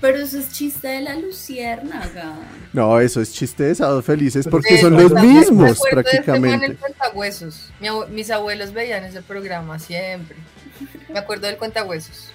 [0.00, 2.36] Pero eso es chiste de la luciérnaga.
[2.72, 6.00] No, eso es chiste de Sábados Felices porque eso, son los me mismos acuerdo de
[6.02, 6.66] este prácticamente.
[6.66, 7.70] el cuentahuesos.
[7.80, 10.36] Mi mis abuelos veían ese programa siempre.
[11.12, 12.30] Me acuerdo del cuentahuesos.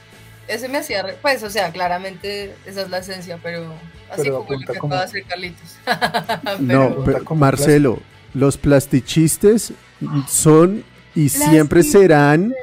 [0.47, 3.73] Ese me hacía, re- pues, o sea, claramente esa es la esencia, pero
[4.11, 5.75] así Pero como lo que como- acaba de hacer Carlitos.
[6.59, 7.99] No, Pero- Marcelo,
[8.33, 9.73] los plastichistes
[10.27, 10.83] son
[11.15, 12.53] y siempre serán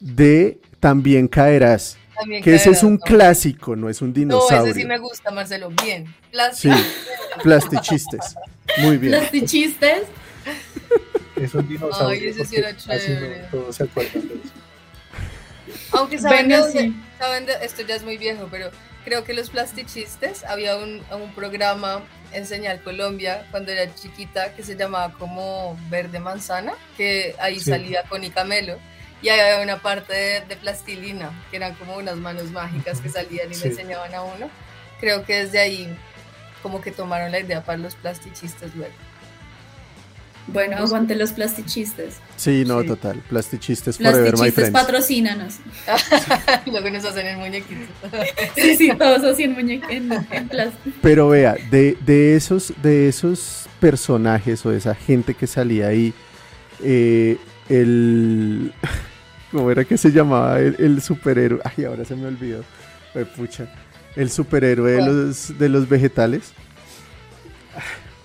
[0.00, 1.96] de también caerás.
[2.14, 2.98] también Que ese es un ¿no?
[3.00, 4.70] clásico, no es un No, dinosaurio.
[4.72, 5.70] ese sí me gusta, Marcelo.
[5.82, 6.06] Bien.
[6.52, 6.70] Sí,
[7.42, 8.36] plastichistes.
[8.78, 9.12] Muy bien.
[9.12, 10.02] Los chistes.
[11.36, 12.22] Esos dinosaurios.
[12.22, 13.44] Ay, ese sí era no chévere.
[13.50, 14.52] todos se acuerdan de eso.
[15.96, 18.70] Aunque saben, de dónde- saben de- esto ya es muy viejo, pero
[19.04, 22.02] creo que los plastichistes, había un, un programa
[22.32, 27.70] en Señal Colombia cuando era chiquita que se llamaba como Verde Manzana, que ahí Sí.
[27.70, 28.78] salía con Camelo.
[29.22, 33.08] Y ahí había una parte de, de plastilina, que eran como unas manos mágicas que
[33.08, 33.64] salían y Sí.
[33.64, 34.50] le enseñaban a uno.
[35.00, 35.96] Creo que desde ahí
[36.62, 38.94] como que tomaron la idea para los plastichistes luego.
[40.46, 42.16] Bueno, aguante los plastichistes.
[42.36, 42.88] Sí, no, Sí.
[42.88, 43.18] total.
[43.28, 44.72] Plastichistes forever, my Plastichistes friends.
[44.72, 45.54] patrocínanos.
[46.66, 47.80] luego nos hacen el muñequito.
[48.54, 50.96] Sí, sí, todos así en, muñe- en, en plástico.
[51.02, 56.12] Pero vea, de, de esos, de esos personajes o de esa gente que salía ahí,
[56.82, 58.72] eh, el.
[59.50, 61.60] ¿Cómo era que se llamaba el, el superhéroe?
[61.64, 62.64] Ay, ahora se me olvidó.
[63.14, 63.66] Ay, pucha.
[64.16, 66.52] El superhéroe de los, de los vegetales.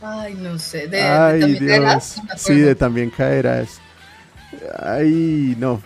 [0.02, 0.88] Ay, no sé.
[0.88, 2.26] De, Ay, también de las- Dios.
[2.26, 3.80] no me Sí, de también caerás.
[4.80, 5.82] Ay, no.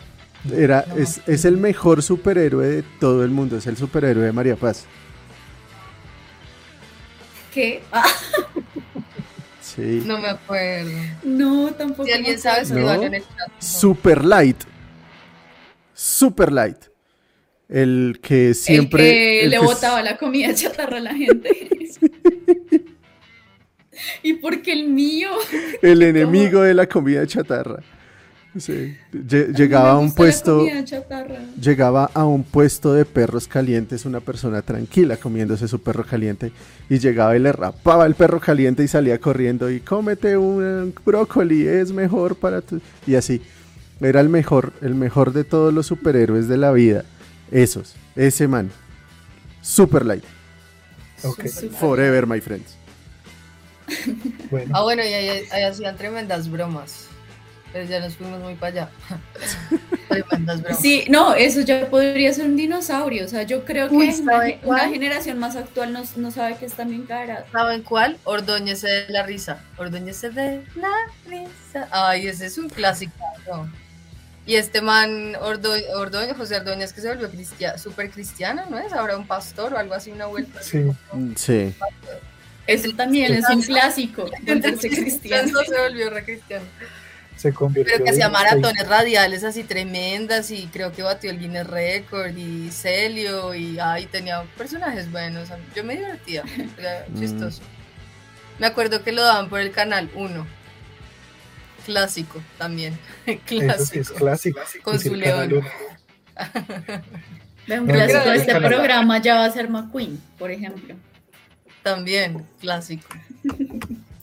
[0.54, 0.96] Era, No.
[0.98, 3.58] es, es el mejor superhéroe de todo el mundo.
[3.58, 4.86] Es el superhéroe de María Paz.
[7.54, 7.84] ¿Qué?
[7.92, 8.04] Ah,
[9.62, 10.04] Sí.
[10.06, 10.92] No me acuerdo.
[11.24, 12.06] no, tampoco.
[12.06, 12.96] Si alguien sabe, acuerdo.
[12.98, 13.04] No.
[13.04, 13.48] en el chat.
[13.50, 13.54] No.
[13.60, 14.58] Super Light.
[15.96, 16.78] Super Light.
[17.70, 19.04] El que siempre.
[19.08, 21.90] el que el le que botaba la comida chatarra a la gente.
[24.24, 25.30] ¿Y por qué el mío?
[25.82, 27.82] El enemigo de la comida chatarra.
[28.58, 28.96] Sí.
[29.12, 30.60] Llegaba a un puesto.
[30.60, 31.40] comida chatarra.
[31.60, 36.52] Llegaba a un puesto de perros calientes una persona tranquila comiéndose su perro caliente
[36.88, 41.66] y llegaba y le rapaba el perro caliente y salía corriendo y cómete un brócoli,
[41.68, 42.80] es mejor para tu...
[43.08, 43.42] Y así.
[44.00, 47.06] Era el mejor, el mejor de todos los superhéroes de la vida.
[47.52, 48.70] Esos, ese man.
[49.62, 50.24] Super light.
[51.24, 52.76] Ok, Super- Forever, my friends.
[54.50, 54.72] Bueno.
[54.76, 57.08] Ah, bueno, y ahí, ahí hacían tremendas bromas.
[57.72, 58.90] Pero ya nos fuimos muy para allá.
[60.10, 60.80] Tremendas bromas.
[60.80, 63.26] Sí, no, eso ya podría ser un dinosaurio.
[63.26, 66.56] O sea, yo creo que Uy, una, ¿sabe una generación más actual no, no sabe
[66.58, 67.46] que están bien caras.
[67.52, 68.18] ¿Saben cuál?
[68.26, 69.64] Ordóñese de la risa.
[69.78, 70.94] Ordóñese de la
[71.28, 71.88] risa.
[71.90, 73.14] Ay, ese es un clásico.
[74.46, 78.92] Y este man, Ordo, Ordóñez, José Ordóñez, que se volvió cristia, súper cristiano, ¿no es?
[78.92, 80.62] Ahora un pastor o algo así, una vuelta.
[80.62, 80.84] Sí,
[81.36, 81.74] Sí.
[82.68, 84.30] Eso también es un clásico.
[84.46, 85.60] volverse cristiano.
[85.68, 86.66] Se volvió re cristiano.
[87.36, 91.68] se convirtió Pero que hacía maratones radiales así tremendas y creo que batió el Guinness
[91.68, 95.50] Record y Celio y ay, tenía personajes buenos.
[95.76, 96.44] Yo me divertía,
[96.78, 97.20] era Mm.
[97.20, 97.62] chistoso.
[98.60, 100.46] Me acuerdo que lo daban por el canal 1.
[101.86, 102.98] Clásico también.
[103.26, 104.60] Eso sí es Clásico.
[104.60, 104.84] clásico.
[104.84, 105.62] Con su león.
[107.68, 110.96] Un clásico de este programa ya va a ser McQueen, por ejemplo.
[111.84, 113.08] También, clásico.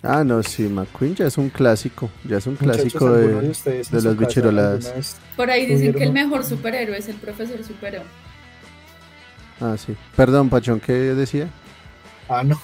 [0.02, 2.10] Ah, no, sí, McQueen ya es un clásico.
[2.24, 5.16] Ya es un Muchachos, clásico ¿alguno de, de su las bichiroladas.
[5.36, 8.02] Por ahí dicen que el mejor superhéroe es el profesor Supero.
[9.60, 9.94] Ah, sí.
[10.16, 11.48] Perdón, Pachón, ¿qué decía?
[12.30, 12.58] Ah, no.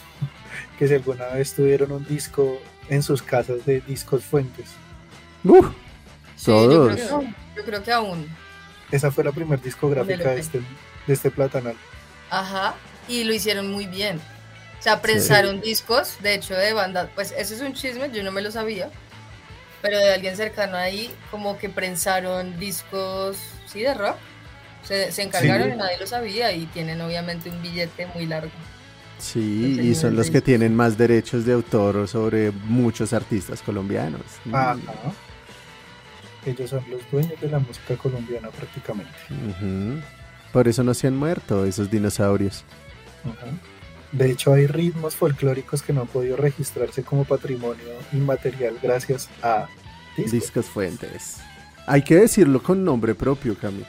[0.78, 4.70] Que si alguna vez tuvieron un disco en sus casas de discos fuentes.
[5.44, 5.66] ¡Uf!
[6.36, 6.94] Sí, yo Todos.
[6.94, 8.26] creo, que, yo creo que aún.
[8.90, 10.60] Esa fue la primera discográfica de este,
[11.06, 11.74] de este platanal.
[12.30, 12.74] Ajá,
[13.08, 14.20] y lo hicieron muy bien.
[14.78, 18.30] O sea, prensaron discos, de hecho, de banda, pues eso es un chisme, yo no
[18.30, 18.88] me lo sabía,
[19.82, 23.36] pero de alguien cercano ahí, como que prensaron discos,
[23.66, 24.16] sí, de rock.
[24.84, 25.74] Se, se encargaron Sí.
[25.74, 28.50] y nadie lo sabía y tienen obviamente un billete muy largo.
[29.18, 34.20] Sí, y son los que tienen más derechos de autor sobre muchos artistas colombianos.
[34.44, 34.54] Mm.
[34.54, 34.76] Ajá.
[36.44, 39.12] Ellos son los dueños de la música colombiana prácticamente.
[39.30, 40.00] Ujú.
[40.52, 42.62] Por eso no se han muerto esos dinosaurios.
[43.24, 43.46] Ajá.
[44.12, 49.66] De hecho, hay ritmos folclóricos que no han podido registrarse como patrimonio inmaterial gracias a
[50.16, 50.32] discos.
[50.32, 51.36] Discos Fuentes.
[51.86, 53.84] Hay que decirlo con nombre propio, Cami.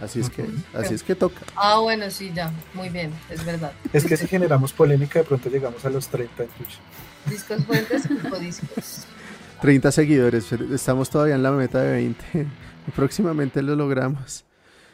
[0.00, 1.40] Así es que, así es que toca.
[1.56, 3.72] Ah, bueno, sí, ya, muy bien, es verdad.
[3.92, 6.78] Es que si generamos polémica, de pronto llegamos a los 30 en Twitch.
[7.26, 9.04] Discos fuentes o discos.
[9.60, 12.46] 30 seguidores, estamos todavía en la meta de 20.
[12.96, 14.44] Próximamente lo logramos.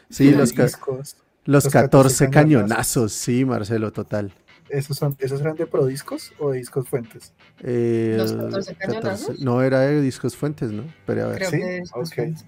[0.09, 1.15] Sí, los, ca- discos.
[1.47, 4.31] Los los 14 14 cañonazos, sí, Marcelo, total.
[4.69, 7.31] ¿Esos, son, ¿Esos eran de Prodiscos o de Discos Fuentes?
[7.63, 9.39] Eh, ¿Los 14 cañonazos?
[9.39, 10.83] no, era de Discos Fuentes, ¿no?
[11.05, 11.37] Pero a ver.
[11.37, 11.57] Creo ¿Sí?
[11.59, 12.15] que discos Ok.
[12.15, 12.45] fuentes.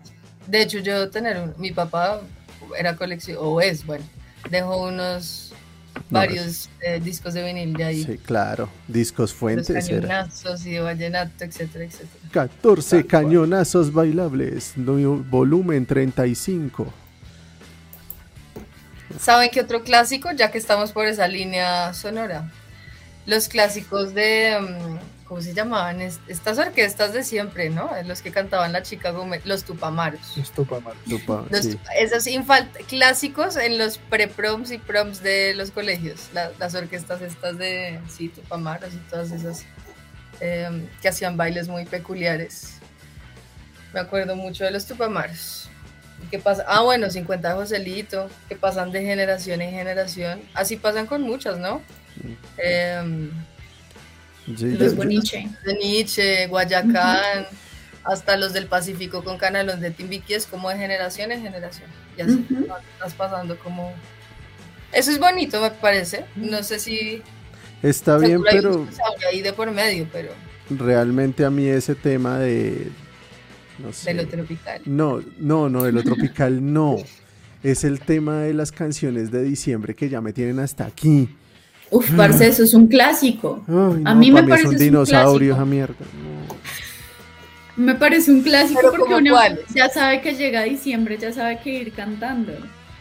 [0.47, 2.21] De hecho, yo tener un, mi papá
[2.77, 4.03] era colección, o es, bueno,
[4.49, 5.53] dejó unos
[6.09, 8.03] varios eh, discos de vinil de ahí.
[8.03, 8.67] Sí, claro.
[8.87, 10.07] Discos Los Fuentes era.
[10.07, 12.29] cañonazos y de vallenato, etcétera, etcétera.
[12.31, 13.23] 14 Tal cual.
[13.23, 16.91] cañonazos bailables, no- volumen 35.
[19.19, 20.31] ¿Saben qué otro clásico?
[20.31, 22.51] Ya que estamos por esa línea sonora.
[23.25, 26.01] Los clásicos de, mm, ¿cómo se llamaban?
[26.01, 27.89] Es- Estas orquestas de siempre, ¿no?
[28.05, 30.35] Los que cantaban la chica Gómez, los Tupamaros.
[30.37, 30.99] Los Tupamaros.
[31.07, 31.79] Tupa, Los- sí.
[31.97, 32.25] Esos
[32.87, 36.29] clásicos en los pre-proms y proms de los colegios.
[36.33, 39.65] La- las orquestas estas de, sí, Tupamaros y todas esas
[40.41, 42.75] eh, que hacían bailes muy peculiares.
[43.93, 45.68] Me acuerdo mucho de los Tupamaros.
[46.31, 46.63] ¿Qué pasa?
[46.67, 50.41] Ah, bueno, 50 de Joselito, que pasan de generación en generación.
[50.53, 51.81] Así pasan con muchas, ¿no?
[52.57, 53.31] Em,
[54.57, 55.47] Sí, Los yo- Boniche.
[55.63, 57.45] de Nietzsche, Guayacán,
[58.03, 61.87] hasta los del Pacífico con Canalón de Timbiquí es como de generación en generación.
[62.17, 63.93] Y así vas- vas pasando como...
[64.91, 66.25] Eso es bonito, me parece.
[66.35, 67.21] No sé si...
[67.83, 68.87] Está bien, pero
[69.19, 70.31] que ahí de por medio, pero
[70.71, 72.89] realmente a mí ese tema de...
[73.83, 74.13] No sé.
[74.13, 74.81] de lo tropical.
[74.85, 76.97] No, no, no, de lo tropical no.
[77.63, 81.29] Es el tema de las canciones de diciembre que ya me tienen hasta aquí.
[81.91, 83.63] Uf, parce, eso es un clásico.
[83.67, 85.55] Ay, A mí me parece un es un dinosaurio clásico.
[85.55, 85.95] esa mierda.
[86.23, 86.49] no.
[87.83, 89.61] Me parece un clásico Pero porque ¿como uno cuáles?
[89.73, 92.51] ya sabe que llega diciembre, ya sabe que ir cantando.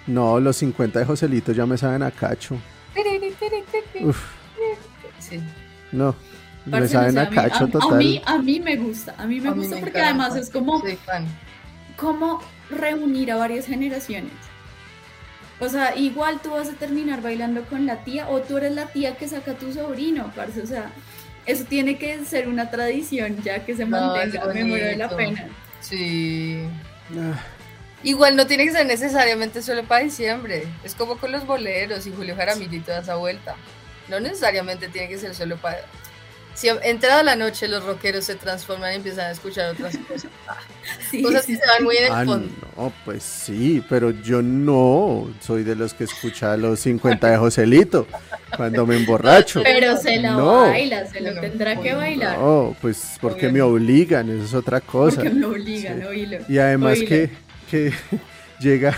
[0.07, 2.57] No, los 50 de Joselito ya me saben a cacho.
[4.05, 4.19] Uf,
[5.19, 5.41] Sí.
[5.93, 6.15] no.
[6.69, 7.93] Me Parce, no saben sé, a a mí- cacho a- total.
[7.93, 10.25] A mí, a mí me gusta, a mí me A mí gusta me porque encanta.
[10.25, 10.83] además es como,
[11.97, 12.41] como
[12.71, 14.33] reunir a varias generaciones.
[15.61, 18.87] O sea, igual tú vas a terminar bailando con la tía o tú eres la
[18.87, 20.63] tía que saca a tu sobrino, parce.
[20.63, 20.91] O sea,
[21.47, 25.09] eso tiene que ser una tradición ya que se No, mantenga, me muero de la
[25.09, 25.47] pena.
[25.81, 26.61] Sí.
[27.19, 27.41] Ah,
[28.05, 30.65] Igual no tiene que ser necesariamente solo para diciembre.
[30.85, 33.57] Es como con los boleros y Julio Jaramillo y toda esa vuelta.
[34.09, 35.79] No necesariamente tiene que ser solo para...
[36.59, 40.31] Si entrada la noche los rockeros se transforman y empiezan a escuchar otras cosas.
[41.11, 42.49] Sí, cosas sí, que se van muy en el Ah, fondo.
[42.77, 48.07] no, pues sí, pero yo no soy de los que escucha los 50 de Joselito
[48.57, 49.63] cuando me emborracho.
[49.63, 50.63] Pero se la No.
[50.63, 52.39] baila, se lo No, tendrá que bailar.
[52.39, 55.17] No, pues porque me obligan, eso es otra cosa.
[55.17, 56.39] Porque me obligan, oílo.
[56.49, 57.09] Y además Oílo.
[57.09, 57.31] que,
[57.71, 57.93] que
[58.61, 58.97] llega,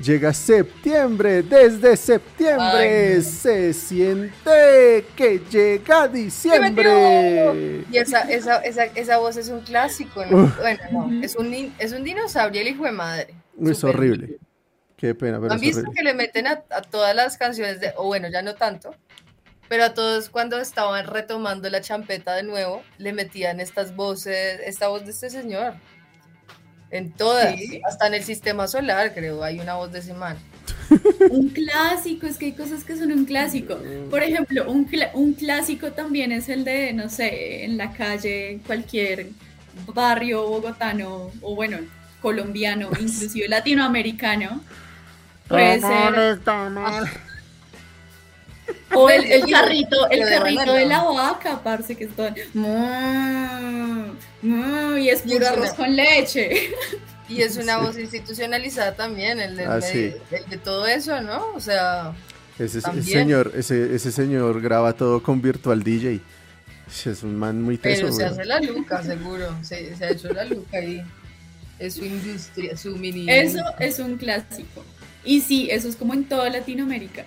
[0.00, 7.84] llega septiembre, desde septiembre Ay, se siente que llega diciembre.
[7.90, 10.44] Y esa, esa, esa, esa voz es un clásico, ¿no?
[10.44, 10.58] Uf.
[10.58, 13.34] Bueno, no, es un, es un dinosaurio el hijo de madre.
[13.62, 14.38] Es horrible.
[14.96, 15.96] Qué pena, pero ¿Han es visto horrible.
[15.96, 18.94] que le meten a, a todas las canciones de, o bueno, ya no tanto,
[19.68, 24.88] pero a todos cuando estaban retomando la champeta de nuevo, le metían estas voces, esta
[24.88, 25.74] voz de este señor.
[26.94, 27.80] En todas, Sí.
[27.86, 30.36] hasta en el sistema solar, creo, hay una voz de ese man.
[31.30, 33.78] Un clásico, es que hay cosas que son un clásico.
[34.10, 38.60] Por ejemplo, un, cla- un clásico también es el de, no sé, en la calle,
[38.66, 39.28] cualquier
[39.92, 41.78] barrio bogotano o bueno,
[42.22, 44.60] colombiano, inclusive latinoamericano.
[45.48, 46.38] Puede ser.
[48.94, 52.30] O el, el carrito, el carrito de la vaca, parce, que es todo.
[52.54, 54.12] "Mu,
[54.42, 56.70] mu", y es puro arroz con leche.
[57.26, 60.12] Y es una voz institucionalizada también, el de, Ah, sí.
[60.30, 61.42] el de todo eso, ¿no?
[61.54, 62.12] O sea,
[62.58, 66.20] Ese, señor, ese, ese señor graba todo con Virtual DJ.
[67.06, 69.56] Es un man muy teso, pero se hace la luca, seguro.
[69.62, 71.02] Se, se ha hecho la luca ahí.
[71.78, 73.24] Es su industria, su mini.
[73.28, 74.84] Eso es un clásico.
[75.24, 77.24] Y sí, eso es como en toda Latinoamérica.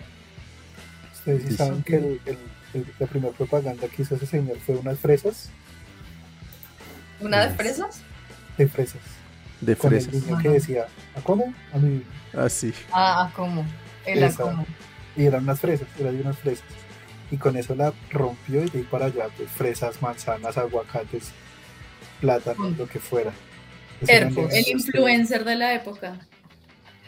[1.27, 1.83] Ustedes sí Sí, saben sí.
[1.83, 2.37] que el- el-
[2.73, 5.49] el- la primera propaganda que hizo ese señor fue unas fresas
[7.19, 8.01] ¿Una de fresas?
[8.57, 9.01] de fresas.
[9.61, 10.23] De Con el fresas.
[10.23, 11.53] niño que decía, ¿a cómo?
[11.73, 12.03] A mí.
[12.33, 12.73] Así.
[12.91, 13.65] Ah, ah, ¿cómo?
[14.05, 14.43] El Esa.
[14.43, 14.65] cómo.
[15.15, 16.65] Y eran unas fresas, era de unas fresas.
[17.31, 21.31] Y con eso la rompió y de ahí para allá, pues fresas, manzanas, aguacates,
[22.21, 22.77] plátanos, Mm.
[22.77, 23.31] lo que fuera.
[24.07, 26.19] El influencer de la época.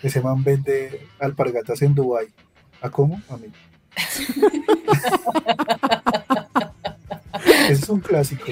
[0.02, 2.28] ese man vende alpargatas en Dubai.
[2.82, 3.22] ¿A cómo?
[3.30, 3.48] A mí.
[7.70, 8.46] Ese es un clásico.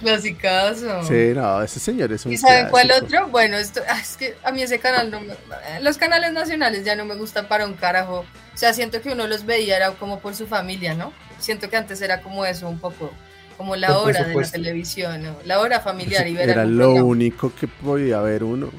[0.00, 1.04] Clasicazo.
[1.04, 3.28] Sí, no, ese señor es un ¿Y saben cuál otro?
[3.28, 5.34] Bueno, esto, ah, es que a mí ese canal no me,
[5.80, 8.24] los canales nacionales ya no me gustan para un carajo.
[8.52, 11.12] O sea, siento que uno los veía era como por su familia, ¿no?
[11.38, 13.12] Siento que antes era como eso, un poco
[13.56, 15.36] como la Por hora de la televisión, ¿no?
[15.44, 17.04] La hora familiar y ver Era lo programa.
[17.06, 18.70] único que podía ver uno.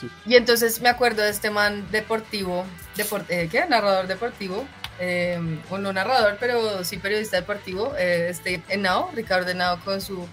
[0.00, 0.08] Sí.
[0.24, 2.64] Y entonces me acuerdo de este man deportivo,
[2.96, 3.66] deport- eh, ¿qué?
[3.68, 4.64] Narrador deportivo,
[4.98, 5.38] eh,
[5.70, 10.26] o no narrador, pero sí periodista deportivo, eh, este Henao, Ricardo Henao con su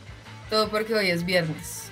[0.50, 1.90] Todo porque hoy es viernes.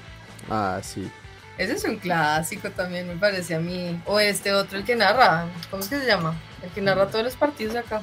[0.49, 1.09] Ah, sí.
[1.57, 4.01] Ese es un clásico también, me parece a mí.
[4.05, 6.35] O este otro, el que narra, ¿cómo es que se llama?
[6.63, 8.01] El que narra todos los partidos acá.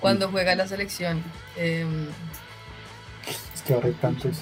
[0.00, 1.22] Cuando juega la selección.
[1.56, 1.86] Eh,
[3.54, 4.36] Es que ahora hay tantos.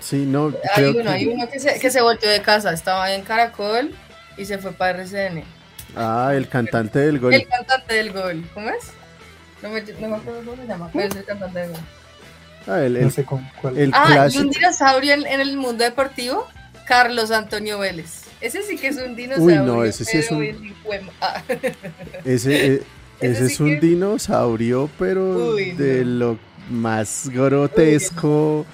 [0.00, 1.08] Sí, no, hay creo uno, que...
[1.08, 3.94] hay uno que se, que se volteó de casa, estaba en Caracol
[4.36, 5.44] y se fue para RCN.
[5.96, 7.34] Ah, el cantante del gol.
[7.34, 8.90] El cantante del gol, ¿cómo es?
[9.62, 11.80] No me, no me acuerdo cómo se llama, pero es el cantante del gol.
[12.66, 13.78] Ah, el, No el- sé con cuál.
[13.78, 16.46] el Ah, y un dinosaurio en, en el mundo deportivo,
[16.86, 18.22] Carlos Antonio Vélez.
[18.40, 19.62] Ese sí que es un dinosaurio.
[19.62, 20.70] no, ese sí es un-
[21.20, 21.42] ah.
[22.24, 22.82] Ese, eh,
[23.20, 26.10] Ese ese sí es un que- dinosaurio, pero Uy, de no.
[26.18, 26.38] lo
[26.70, 28.64] más grotesco.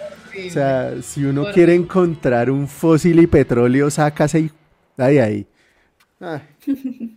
[0.46, 4.50] O sea, si uno quiere encontrar un fósil y petróleo, sácase y...
[4.98, 5.46] Ahí, ahí.
[6.20, 6.40] Ay.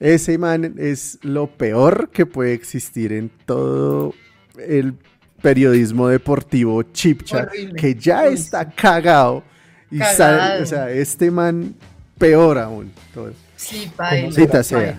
[0.00, 4.14] Ese man es lo peor que puede existir en todo
[4.58, 4.94] el
[5.42, 7.80] periodismo deportivo chipcha, Horrible.
[7.80, 9.42] que ya está cagado.
[9.90, 11.74] Y sale- o sea, este man
[12.16, 12.92] peor aún.
[13.12, 13.32] todo.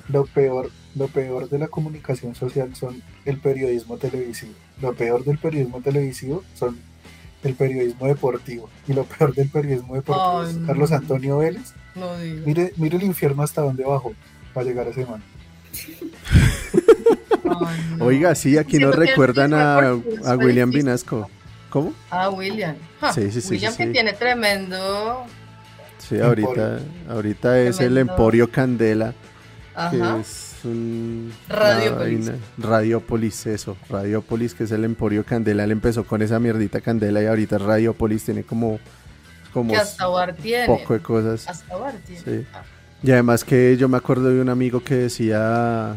[0.09, 4.51] Lo peor, lo peor de la comunicación social son el periodismo televisivo.
[4.81, 6.77] Lo peor del periodismo televisivo son
[7.43, 8.69] el periodismo deportivo.
[8.87, 10.67] Y lo peor del periodismo deportivo Ay, es.
[10.67, 11.73] Carlos Antonio Vélez.
[11.95, 12.45] No digo.
[12.45, 14.13] Mire, mire el infierno hasta dónde bajó
[14.53, 15.23] para llegar a ese man.
[17.43, 18.05] Ay, no.
[18.05, 20.69] Oiga, sí, aquí Sí, nos recuerdan es a, a William.
[20.71, 21.29] Vinasco.
[21.69, 21.93] ¿Cómo?
[22.09, 22.75] Ah, William.
[23.13, 23.91] Sí, sí, sí, William sí, que sí.
[23.93, 25.25] tiene tremendo.
[25.97, 26.79] Sí, ahorita,
[27.09, 27.97] ahorita es el.
[27.97, 29.13] Emporio Candela,
[29.91, 30.17] que Ajá.
[30.59, 31.31] Es un...
[32.57, 33.45] Radiopolis.
[33.45, 33.77] eso.
[33.89, 35.63] Radiopolis, que es el Emporio Candela.
[35.63, 38.79] Él empezó con esa mierdita Candela y ahorita Radiopolis tiene como,
[39.53, 40.65] como Que hasta Bar tiene.
[40.67, 41.47] poco de cosas.
[41.47, 42.21] Hasta Bar tiene.
[42.21, 42.45] Sí.
[43.03, 45.95] Y además que yo me acuerdo de un amigo que decía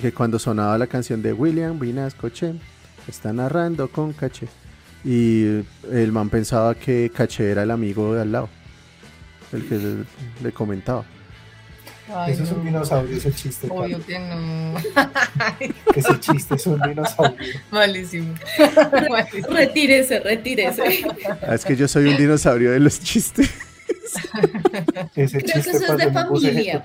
[0.00, 2.54] que cuando sonaba la canción de William Vinasco Che,
[3.08, 4.48] está narrando con Caché.
[5.04, 8.48] Y el man pensaba que Caché era el amigo de al lado,
[9.52, 10.04] el que
[10.42, 11.04] le comentaba.
[12.14, 12.64] Ay, Eso es un no.
[12.64, 13.66] dinosaurio, ese chiste.
[13.70, 14.74] Obvio que no.
[15.96, 17.36] Ese chiste es un dinosaurio.
[17.70, 18.34] Malísimo.
[19.10, 19.48] Malísimo.
[19.48, 21.04] Retírese, retírese.
[21.46, 23.50] Ah, es que yo soy un dinosaurio de los chistes.
[25.14, 26.84] Ese Creo que eso es de familia.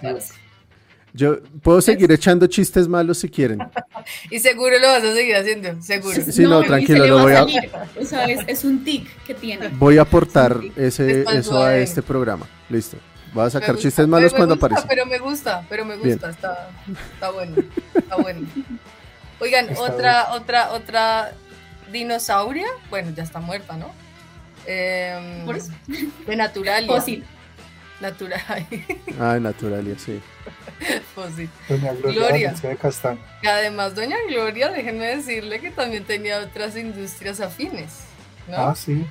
[1.13, 3.59] Yo puedo seguir echando chistes malos si quieren.
[4.31, 6.15] Y seguro lo vas a seguir haciendo, seguro.
[6.31, 7.69] Sí, no, tranquilo, lo voy a- salir.
[7.99, 9.67] O sea, es, es un tic que tiene.
[9.69, 12.47] Voy a aportar ese, eso a este programa.
[12.69, 12.95] Listo.
[13.33, 14.87] Voy a sacar gusta, chistes pero malos me cuando gusta, aparecen.
[14.89, 16.69] Pero me gusta, pero me gusta, está,
[17.13, 17.55] está bueno,
[17.95, 18.47] está bueno.
[19.39, 21.31] Oigan, Está otra, otra, otra
[21.91, 23.91] dinosauria, bueno, ya está muerta, ¿no?
[24.65, 25.71] Em, Por eso.
[26.25, 26.87] de Naturalia.
[26.87, 27.23] Fósil.
[27.99, 28.67] Natural,
[29.19, 30.21] Ah, Naturalia, sí.
[31.15, 31.49] fósil.
[31.67, 33.17] Doña Gloria, Gloria.
[33.41, 38.01] Y además, doña Gloria, déjenme decirle que también tenía otras industrias afines,
[38.47, 38.57] ¿no?
[38.57, 39.03] Ah, sí.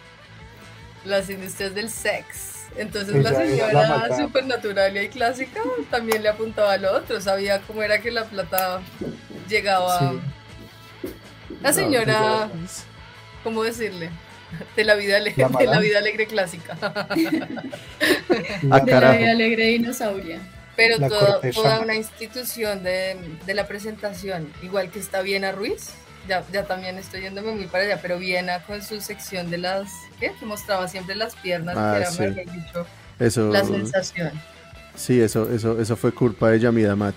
[1.04, 2.55] Las industrias del sex.
[2.78, 4.18] Entonces Ella la la señora maldad.
[4.18, 5.60] supernaturalia y clásica
[5.90, 8.80] también le apuntaba a lo otro, sabía cómo era que la plata
[9.48, 9.98] llegaba.
[10.10, 11.08] Sí.
[11.62, 12.50] La señora, No,
[13.44, 14.10] ¿cómo decirle?
[14.76, 16.76] De la vida, ale- La de la vida alegre clásica.
[17.10, 17.14] Ah,
[18.60, 19.18] De la carajo.
[19.18, 20.38] vida alegre dinosauria.
[20.76, 23.16] Pero La toda, toda una institución de,
[23.46, 25.90] de la presentación, igual que está Viena Ruiz,
[26.28, 29.88] ya, ya también estoy yéndome muy para allá, pero Viena con su sección de las,
[30.20, 30.32] ¿qué?
[30.38, 32.22] Que mostraba siempre las piernas, Ah, que era sí.
[32.22, 32.86] mejor dicho,
[33.18, 34.30] Eso, la sensación.
[34.94, 37.14] sí, eso, eso, eso fue culpa de Yamida Mat,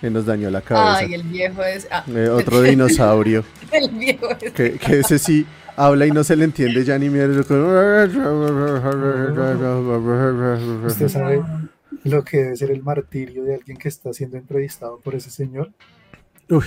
[0.00, 0.98] que nos dañó la cabeza.
[0.98, 1.86] Ay, el viejo es.
[1.90, 4.52] ah, Eh, otro dinosaurio, el viejo es.
[4.52, 5.46] que, que ese sí
[5.76, 7.40] habla y no se le entiende ya ni mierda.
[10.86, 11.42] ¿Usted sabe
[12.04, 15.70] lo que debe ser el martirio de alguien que está siendo entrevistado por ese señor?
[16.48, 16.64] Uy,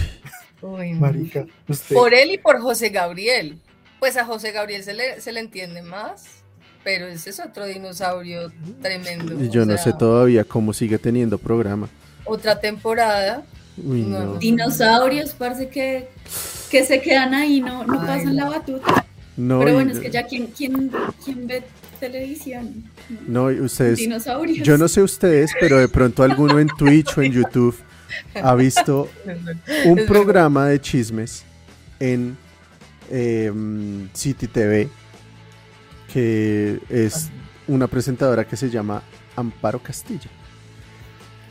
[0.66, 1.00] Uy, no.
[1.02, 1.96] Marica, usted.
[1.96, 3.60] Por él y por José Gabriel.
[4.00, 6.26] Pues a José Gabriel se le, se le entiende más,
[6.84, 8.52] pero ese es otro dinosaurio
[8.82, 9.42] tremendo.
[9.44, 11.88] y yo o no sea, sé todavía cómo sigue teniendo programa.
[12.26, 13.44] Otra temporada.
[13.78, 14.20] Uy, No.
[14.20, 14.36] no.
[14.36, 16.08] Dinosaurios, parece que,
[16.72, 19.06] que se quedan ahí, no, no Ay, pasan la batuta.
[19.38, 20.92] No, Pero y- bueno, es que ya, ¿quién, quién,
[21.24, 21.64] quién ve
[22.00, 22.84] televisión?
[23.28, 24.66] no, y ustedes, Dinosaurios.
[24.66, 27.76] yo no sé ustedes, pero de pronto alguno en Twitch o en YouTube
[28.42, 29.10] ha visto
[29.86, 31.44] un Es programa de chismes
[32.00, 32.38] en
[33.12, 34.90] em, City TV
[36.12, 37.30] que es
[37.68, 39.02] una presentadora que se llama
[39.36, 40.30] Amparo Castilla.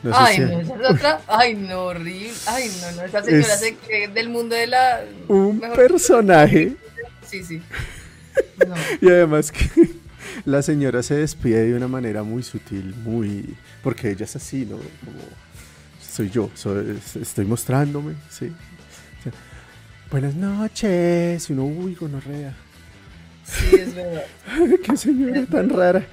[0.03, 1.21] No sé Ay, si- no, esa es otra.
[1.29, 2.31] Ay, no, horrible.
[2.47, 3.03] Ay, no, no.
[3.03, 5.03] Esa señora Es- se cree del mundo de la.
[5.29, 6.77] un personaje
[7.27, 7.61] Sí, sí.
[8.67, 8.75] No.
[9.01, 9.69] y además que
[10.45, 14.77] la señora se despide de una manera muy sutil, muy porque ella es así, ¿no?
[14.77, 15.19] Como
[16.15, 18.47] soy yo, soy- estoy mostrándome, sí.
[18.47, 19.33] O sea,
[20.11, 22.55] Buenas noches, y uno, uy, gonorrea.
[23.45, 24.25] Sí, es verdad.
[24.85, 26.07] Qué señora tan rara.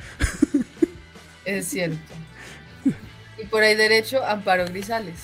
[1.45, 1.97] Es cierto.
[3.37, 5.15] Y por ahí derecho, Amparo Grisales.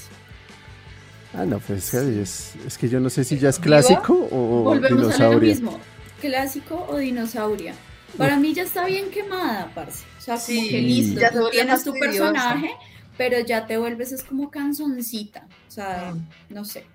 [1.34, 3.78] Ah, no, pues es, es que yo no sé si ya es ¿Viva?
[3.82, 5.49] clásico o Volvemos a lo dinosaurio.
[5.49, 5.80] mismo.
[6.21, 7.73] ¿Clásico o dinosauria?
[8.17, 10.03] Para mí ya está bien quemada, parce.
[10.17, 12.71] O sea, como Sí, que listo, ya tú tienes tu personaje,
[13.18, 15.47] pero ya te vuelves es como canzoncita.
[15.68, 16.28] O sea, Mm.
[16.53, 16.86] no sé.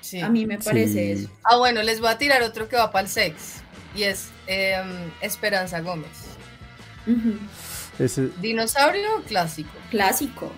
[0.00, 0.20] Sí.
[0.20, 1.22] A mí me parece Sí.
[1.24, 1.30] eso.
[1.44, 3.62] Ah, bueno, les voy a tirar otro que va para el sex.
[3.94, 6.10] Y es em, Esperanza Gómez.
[7.98, 9.70] Ese ¿Dinosaurio o clásico?
[9.90, 10.52] Clásico.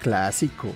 [0.00, 0.72] clásico.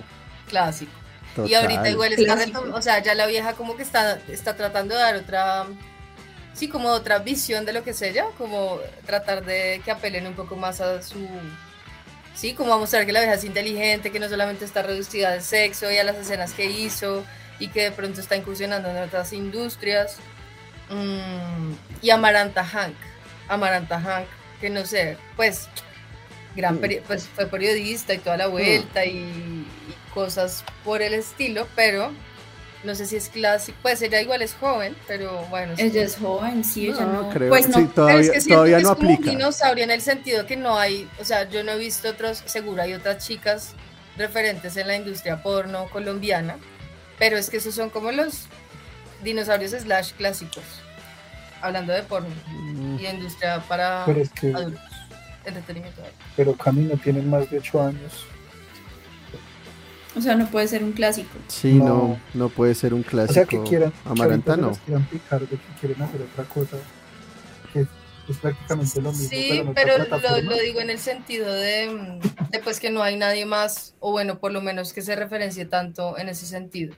[0.49, 0.91] Clásico.
[1.35, 1.49] Total.
[1.51, 5.01] Y ahorita igual está o sea, ya la vieja como que está, está tratando de
[5.01, 5.65] dar otra,
[6.53, 10.33] sí, como otra visión de lo que es ella, como tratar de que apelen un
[10.33, 11.27] poco más a su,
[12.35, 15.41] sí, como a mostrar que la vieja es inteligente, que no solamente está reducida al
[15.41, 17.23] sexo y a las escenas que hizo,
[17.59, 20.17] y que de pronto está incursionando en otras industrias.
[20.89, 22.95] Mm, y Amaranta Hank,
[23.47, 24.27] Amaranta Hank,
[24.61, 25.67] que no sé, pues,
[26.55, 29.67] gran pues fue periodista y toda la vuelta y, y
[30.13, 32.13] cosas por el estilo, pero
[32.85, 35.75] no sé si es clásico, pues ella igual es joven, pero bueno.
[35.75, 35.83] sí.
[35.83, 37.29] Ella es joven, sí, ella No, no.
[37.29, 37.75] creo- Pues no.
[37.77, 40.45] sí, Pero todavía, es que todavía que no es como un dinosaurio en el sentido
[40.45, 43.73] que no hay, o sea, yo no he visto otros, seguro hay otras chicas
[44.17, 46.57] referentes en la industria porno colombiana,
[47.19, 48.47] pero es que esos son como los
[49.23, 50.63] dinosaurios slash clásicos,
[51.61, 54.81] hablando de porno Mm, y de industria para Pero es que, adultos,
[55.45, 56.01] entretenimiento.
[56.35, 58.25] pero Camino tienen más de 8 años.
[60.17, 61.29] O sea, no puede ser un clásico.
[61.47, 61.85] Sí, no.
[61.85, 62.19] No.
[62.33, 63.33] no, puede ser un O clásico.
[63.33, 64.67] sea, que quieran, que Amaranta ahorita se no.
[64.69, 66.77] las quieran picar de que quieren hacer otra cosa,
[67.73, 69.97] que es prácticamente lo mismo, Sí, pero
[70.41, 74.39] lo, digo en el sentido de, de, pues que no hay nadie más, o bueno,
[74.39, 76.95] por lo menos que se referencie tanto en ese sentido.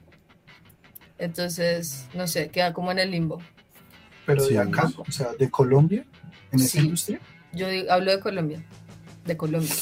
[1.18, 3.40] Entonces, no sé, queda como en el limbo.
[4.26, 4.54] Pero Sí.
[4.54, 6.04] de acá, o sea, de Colombia,
[6.52, 7.20] en esa industria.
[7.52, 8.62] Yo digo- hablo de Colombia,
[9.24, 9.74] de Colombia.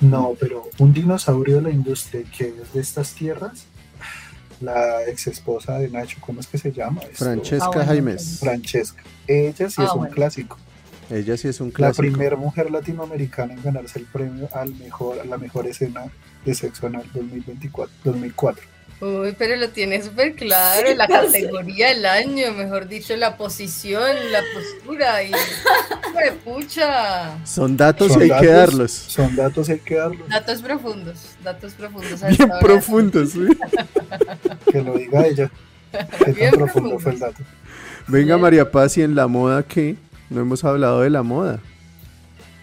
[0.00, 3.64] No, pero un dinosaurio de la industria que es de estas tierras,
[4.60, 7.00] la ex esposa de Nacho, ¿cómo es que se llama?
[7.02, 7.24] Esto?
[7.24, 8.38] Francesca Ah, bueno, Jaimes.
[8.40, 9.02] Francesca.
[9.26, 10.14] Ella sí Ah, es un bueno.
[10.14, 10.58] clásico.
[11.10, 12.02] Ella sí es un La clásico.
[12.02, 16.04] primera mujer latinoamericana en ganarse el premio al mejor, a la mejor escena
[16.44, 18.64] de sexo anal 2024, 2004.
[19.00, 24.42] Uy, pero lo tiene súper claro, la categoría del año, mejor dicho, la posición, la
[24.52, 25.32] postura y...
[26.06, 27.38] ¡Hombre, pucha!
[27.46, 28.92] Son datos Son y hay que darlos.
[28.92, 30.28] Son datos, hay que darlos.
[30.28, 32.20] Datos profundos, datos profundos.
[32.28, 33.30] Bien profundos.
[33.30, 33.46] ¿sí?
[34.70, 35.50] Que lo diga ella.
[36.22, 36.98] Qué Bien tan profundo profundo.
[36.98, 37.42] fue el dato.
[38.06, 38.40] Venga, Bien.
[38.42, 39.96] María Paz, ¿y en la moda qué?
[40.28, 41.60] No hemos hablado de la moda.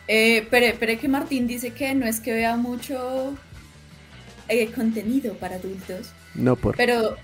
[0.07, 3.35] Eh, pero, pero que Martín dice que no es que vea mucho
[4.47, 6.75] eh, contenido para adultos, No por.
[6.78, 7.17] pero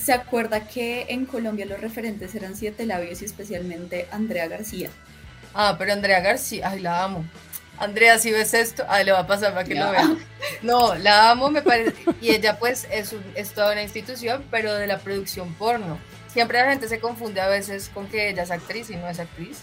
[0.00, 4.90] se acuerda que en Colombia los referentes eran Siete Labios y especialmente Andrea García.
[5.54, 7.24] Ah, pero Andrea García, ay, la amo.
[7.78, 10.16] Andrea, si ves esto, ay, le va a pasar para que lo vea.
[10.62, 11.92] No, la amo, me parece.
[12.22, 15.98] Y ella, pues, es, un- es toda una institución, pero de la producción porno.
[16.32, 19.18] Siempre la gente se confunde a veces con que ella es actriz y no es
[19.18, 19.58] actriz,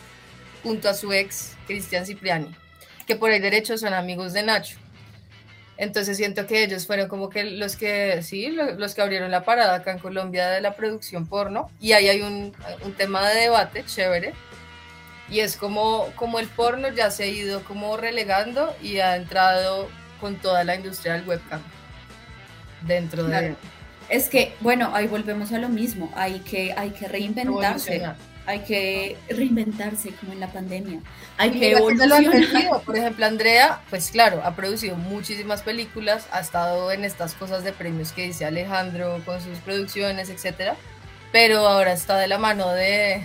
[0.62, 2.56] junto a su ex, Cristian Cipriani,
[3.08, 4.78] que por el derecho son amigos de Nacho.
[5.84, 9.44] Entonces siento que ellos fueron como que los que, sí, lo- los que abrieron la
[9.44, 11.70] parada acá en Colombia de la producción porno.
[11.80, 12.54] Y ahí hay un,
[12.84, 14.34] un tema de debate chévere.
[15.30, 19.88] Y es como, como el porno ya se ha ido como relegando y ha entrado
[20.20, 21.62] con toda la industria del webcam
[22.82, 23.56] dentro de.
[24.10, 27.90] Es que, bueno, ahí volvemos a lo mismo, hay que, hay que reinventarse.
[28.46, 31.00] Hay que reinventarse como en la pandemia,
[31.38, 32.82] hay Y que evolucionar.
[32.86, 37.72] Por ejemplo, Andrea, pues claro, ha producido muchísimas películas, ha estado en estas cosas de
[37.72, 40.76] premios que dice Alejandro con sus producciones, etcétera,
[41.32, 43.24] pero ahora está de la mano de,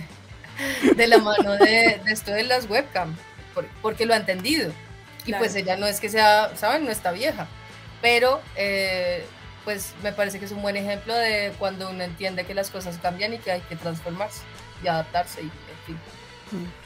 [0.95, 3.15] de la mano de, de esto de las webcam,
[3.53, 4.71] por- porque lo ha entendido.
[5.25, 5.39] Y Claro.
[5.43, 6.85] pues ella no es que sea, ¿saben?
[6.85, 7.45] No está vieja,
[8.01, 9.25] pero eh,
[9.65, 12.97] pues me parece que es un buen ejemplo de cuando uno entiende que las cosas
[13.01, 14.39] cambian y que hay que transformarse
[14.83, 15.51] y adaptarse y en
[15.85, 15.97] fin,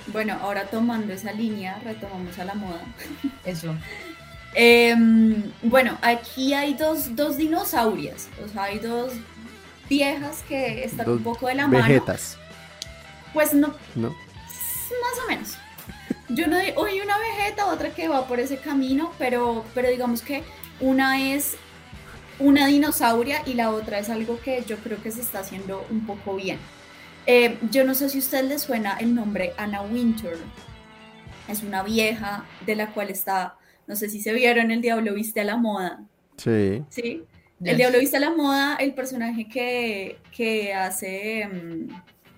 [0.08, 2.82] Bueno, ahora tomando esa línea, retomamos a la moda.
[3.46, 3.76] eso.
[4.56, 9.14] Em, bueno, aquí hay dos, dos dinosaurias, o sea, hay dos
[9.90, 11.84] viejas que están Dos un poco de la mano.
[11.88, 12.38] Vegetas,
[13.34, 14.10] Pues no, ¿no?
[14.10, 15.54] más o menos.
[16.30, 20.44] Yo no oí una vegeta, otra que va por ese camino, pero, pero digamos que
[20.80, 21.56] una es
[22.40, 26.06] una dinosauria y la otra es algo que yo creo que se está haciendo un
[26.06, 26.60] poco bien.
[27.26, 30.38] Eh, yo no sé si a usted le suena el nombre Anna Winter.
[31.48, 33.58] Es una vieja de la cual está,
[33.88, 36.04] no sé si se vieron El Diablo Viste a la Moda.
[36.38, 36.84] Sí.
[36.90, 37.24] ¿Sí?
[37.60, 37.72] Yes.
[37.72, 41.88] El Diablo Viste a la Moda, el personaje que, que hace, mm,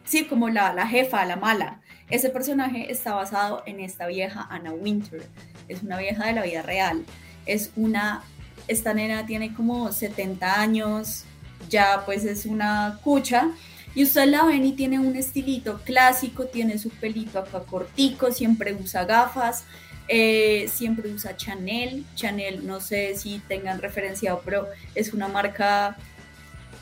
[0.04, 1.82] sí, como la, la jefa, la mala.
[2.10, 5.24] Ese personaje está basado en esta vieja Anna Winter.
[5.68, 7.04] Es una vieja de la vida real.
[7.48, 8.24] Es una,
[8.68, 11.26] esta nena tiene como 70 años,
[11.70, 13.50] ya pues es una cucha.
[13.96, 18.74] Y usted la ven y tiene un estilito clásico, tiene su pelito acá cortico, siempre
[18.74, 19.64] usa gafas,
[20.10, 22.06] eh, siempre usa Chanel.
[22.14, 25.96] Chanel, no sé si tengan referenciado, pero es una marca,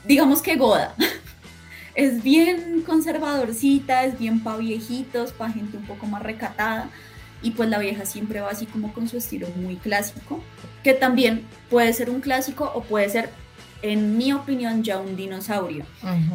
[0.06, 0.96] digamos que goda.
[1.96, 6.90] Es bien conservadorcita, es bien pa' viejitos, pa' gente un poco más recatada.
[7.44, 10.42] Y pues la vieja siempre va así como con su estilo muy clásico,
[10.84, 13.30] que también puede ser un clásico o puede ser,
[13.84, 15.86] en mi opinión, ya un dinosaurio.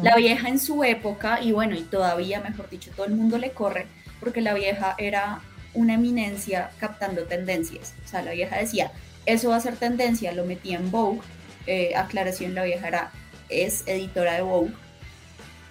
[0.03, 3.51] La vieja en su época, y bueno, y todavía, mejor dicho, todo el mundo le
[3.51, 3.87] corre,
[4.19, 5.41] porque la vieja era
[5.73, 7.95] una eminencia captando tendencias.
[8.05, 8.91] O sea, la vieja decía,
[9.25, 11.21] eso va a ser tendencia, lo metía en Vogue.
[11.65, 13.11] Eh, aclaración, la vieja era,
[13.49, 14.71] es editora de Vogue.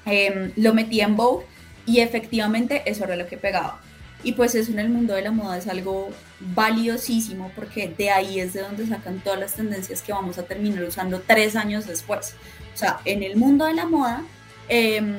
[0.04, 1.46] Em, lo metía en Vogue
[1.86, 3.80] y efectivamente eso era lo que pegaba.
[4.24, 6.10] Y pues eso en el mundo de la moda es algo
[6.40, 10.84] valiosísimo porque de ahí es de donde sacan todas las tendencias que vamos a terminar
[10.84, 12.34] usando tres años después.
[12.74, 14.22] O sea, en el mundo de la moda,
[14.68, 15.16] em,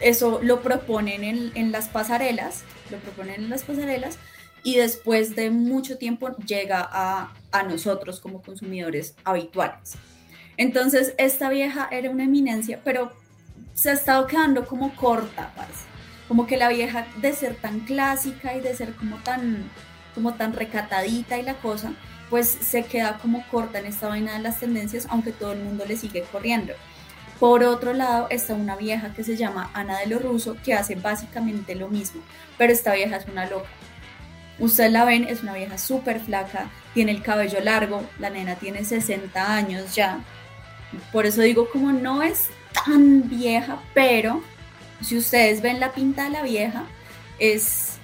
[0.00, 4.18] eso lo proponen en, en las pasarelas, lo proponen en las pasarelas
[4.62, 9.94] y después de mucho tiempo llega a, a nosotros como consumidores habituales.
[10.56, 13.12] Entonces, esta vieja era una eminencia, pero
[13.72, 15.84] se ha estado quedando como corta, parece.
[16.28, 19.70] Como que la vieja de ser tan clásica y de ser como tan,
[20.20, 21.92] como tan recatadita y la cosa,
[22.28, 25.84] pues se queda como corta en esta vaina de las tendencias, aunque todo el mundo
[25.88, 26.74] le sigue corriendo.
[27.38, 30.94] Por otro lado, está una vieja que se llama Ana de lo Russo, que hace
[30.94, 32.20] básicamente lo mismo,
[32.58, 33.68] pero esta vieja es una loca.
[34.58, 38.84] Ustedes la ven, es una vieja súper flaca, tiene el cabello largo, la nena tiene
[38.84, 40.20] 60 años ya.
[41.12, 42.48] Por eso digo, como no es
[42.84, 44.42] tan vieja, pero
[45.00, 46.84] si ustedes ven la pinta de la vieja,
[47.38, 47.99] es,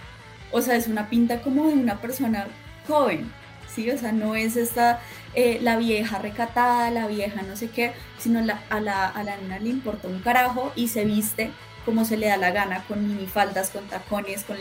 [0.53, 2.47] o sea, es una pinta como de una persona
[2.87, 3.31] joven,
[3.73, 3.91] ¿sí?
[3.91, 5.01] O sea, no es esta,
[5.35, 9.37] eh, la vieja recatada, la vieja no sé qué, sino la, a, la, a la
[9.37, 11.51] nena le importa un carajo y se viste
[11.87, 14.57] como se le da la gana, con minifaldas, con tacones, con,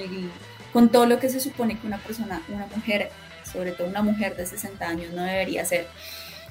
[0.72, 3.10] con todo lo que se supone que una persona, una mujer,
[3.52, 5.88] sobre todo una mujer de 60 años, no debería hacer.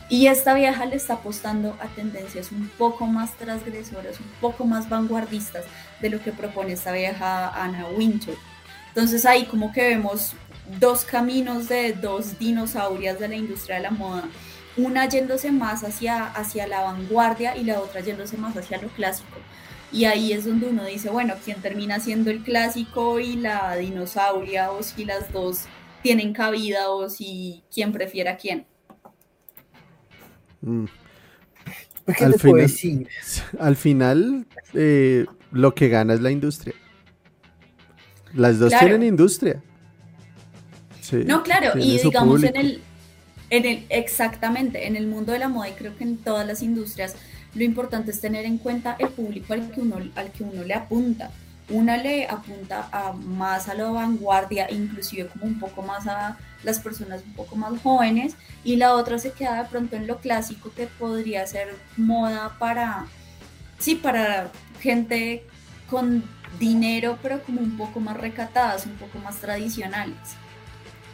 [0.09, 4.89] Y esta vieja le está apostando a tendencias un poco más transgresoras, un poco más
[4.89, 5.65] vanguardistas
[6.01, 8.37] de lo que propone esta vieja Anna Wintour.
[8.95, 10.35] Entonces ahí como que vemos
[10.79, 14.29] dos caminos de dos dinosaurias de la industria de la moda,
[14.77, 19.37] una yéndose más hacia, hacia la vanguardia y la otra yéndose más hacia lo clásico.
[19.91, 24.71] Y ahí es donde uno dice, bueno, ¿quién termina siendo el clásico y la dinosauria
[24.71, 25.65] o si las dos
[26.03, 28.65] tienen cabida o si quién prefiere a quién?
[30.61, 30.85] Mm.
[32.21, 32.71] Al, final,
[33.59, 36.75] al, final, eh, lo que gana es la industria.
[38.35, 39.63] Las dos tienen industria.
[41.27, 42.83] no, claro, y digamos en el,
[43.51, 46.63] en el, exactamente, en el mundo de la moda y creo que en todas las
[46.63, 47.15] industrias,
[47.55, 50.75] lo importante es tener en cuenta el público al que uno, al que uno le
[50.75, 51.31] apunta.
[51.71, 56.79] Una le apunta a más a la vanguardia, inclusive como un poco más a las
[56.79, 60.73] personas un poco más jóvenes, y la otra se queda de pronto en lo clásico
[60.77, 63.07] que podría ser moda para,
[63.79, 65.45] sí, para gente
[65.89, 66.25] con
[66.59, 70.17] dinero, pero como un poco más recatadas, un poco más tradicionales.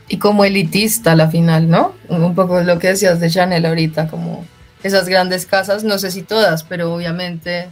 [0.08, 1.94] Y como elitista la final, ¿no?
[2.08, 4.44] Un poco lo que decías de Chanel ahorita, como
[4.82, 7.68] esas grandes casas, no sé si todas, pero obviamente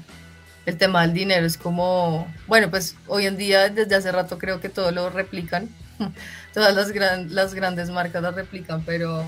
[0.66, 4.60] el tema del dinero es como, bueno, pues hoy en día desde hace rato creo
[4.60, 5.68] que todo lo replican,
[6.54, 9.24] todas las, las grandes marcas lo replican, pero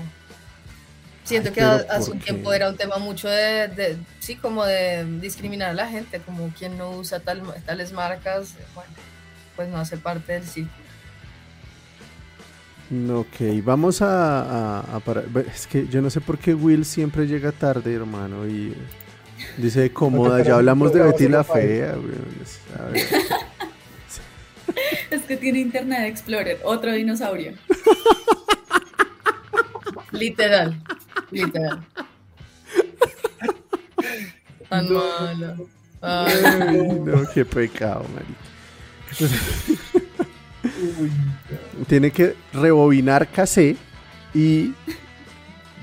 [1.31, 5.73] siento que hace un tiempo era un tema mucho de, sí, como de discriminar a
[5.73, 8.91] la gente, como quien no usa tal, tales marcas, bueno,
[9.55, 10.81] pues no hace parte del círculo.
[13.19, 15.23] Ok, vamos a, parar.
[15.55, 18.75] Es que yo no sé por qué Will siempre llega tarde, hermano, y
[19.57, 20.43] dice cómoda.
[20.43, 21.95] Ya hablamos de Betty la Fea.
[25.09, 27.53] Es que tiene Internet Explorer, otro dinosaurio.
[30.11, 30.77] Literal,
[31.31, 31.83] literal.
[34.69, 35.67] Tan malo.
[36.01, 38.35] no, qué pecado, marica.
[41.87, 43.75] Tiene que rebobinar cassé
[44.33, 44.73] y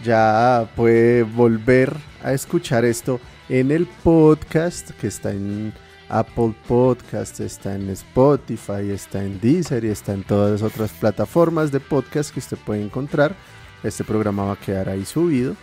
[0.04, 5.72] ya puede volver a escuchar esto en el podcast que está en
[6.08, 11.70] Apple Podcast, está en Spotify, está en Deezer y está en todas las otras plataformas
[11.70, 13.34] de podcast que usted puede encontrar.
[13.82, 15.56] Este programa va a quedar ahí subido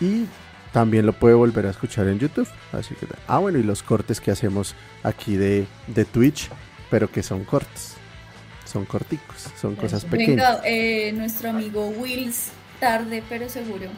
[0.00, 0.24] y
[0.72, 2.48] también lo puede volver a escuchar en YouTube.
[2.72, 6.48] Así que, ah, bueno, y los cortes que hacemos aquí de, de Twitch,
[6.90, 7.96] pero que son cortos
[8.72, 10.28] son corticos, son cosas pequeñas.
[10.28, 12.50] Venga, eh, nuestro amigo Wills,
[12.80, 13.90] tarde pero seguro,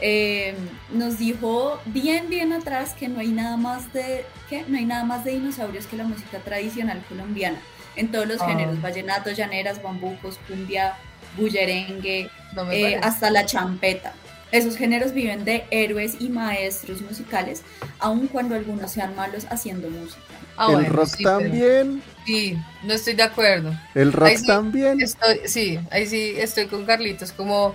[0.00, 0.54] eh,
[0.92, 5.04] nos dijo bien, bien atrás que no hay nada más de que no hay nada
[5.04, 7.58] más de dinosaurios que la música tradicional colombiana,
[7.96, 8.82] en todos los géneros, ah.
[8.82, 10.96] vallenato, llaneras, bambucos, cumbia,
[11.36, 12.30] bullerengue,
[12.70, 14.12] eh, hasta la champeta.
[14.50, 17.62] Esos géneros viven de héroes y maestros musicales,
[17.98, 20.20] aun cuando algunos sean malos haciendo música.
[20.58, 22.02] Ah, el rock también.
[22.26, 23.72] Sí, no estoy de acuerdo.
[23.94, 24.98] El rock también.
[25.46, 27.74] sí, ahí sí estoy con Carlitos, como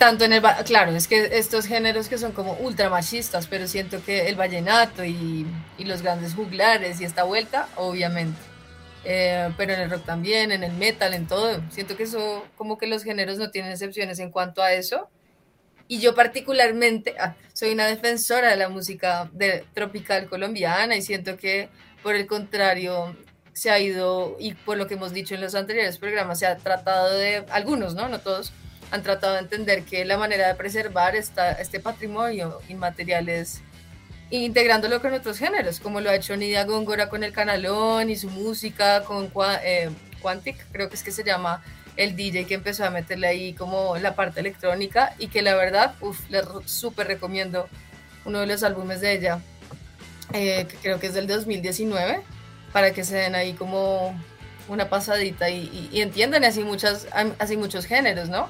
[0.00, 4.02] tanto en el claro, es que estos géneros que son como ultra machistas, pero siento
[4.02, 5.46] que el vallenato y,
[5.78, 8.38] los grandes juglares y esta vuelta, obviamente.
[9.04, 11.62] Eh, pero en el rock también, en el metal, en todo.
[11.70, 15.08] Siento que eso, como que los géneros no tienen excepciones en cuanto a eso.
[15.88, 21.36] Y yo particularmente ah, soy una defensora de la música de, tropical colombiana y siento
[21.36, 21.68] que
[22.02, 23.16] por el contrario
[23.52, 26.56] se ha ido, y por lo que hemos dicho en los anteriores programas, se ha
[26.56, 28.08] tratado de, algunos, ¿no?
[28.08, 28.52] No todos,
[28.90, 33.62] han tratado de entender que la manera de preservar esta, este patrimonio inmaterial es
[34.30, 38.30] integrándolo con otros géneros, como lo ha hecho Nidia Góngora con el canalón y su
[38.30, 39.30] música, con
[39.64, 39.90] eh,
[40.22, 41.62] Quantic, creo que es que se llama
[41.96, 45.94] el DJ que empezó a meterle ahí como la parte electrónica y que la verdad,
[46.00, 47.68] uff, les súper recomiendo
[48.24, 49.40] uno de los álbumes de ella,
[50.32, 52.22] eh, creo que es del 2019,
[52.72, 54.18] para que se den ahí como
[54.68, 57.08] una pasadita y, entiendan así, muchas,
[57.38, 58.48] así muchos géneros, ¿no?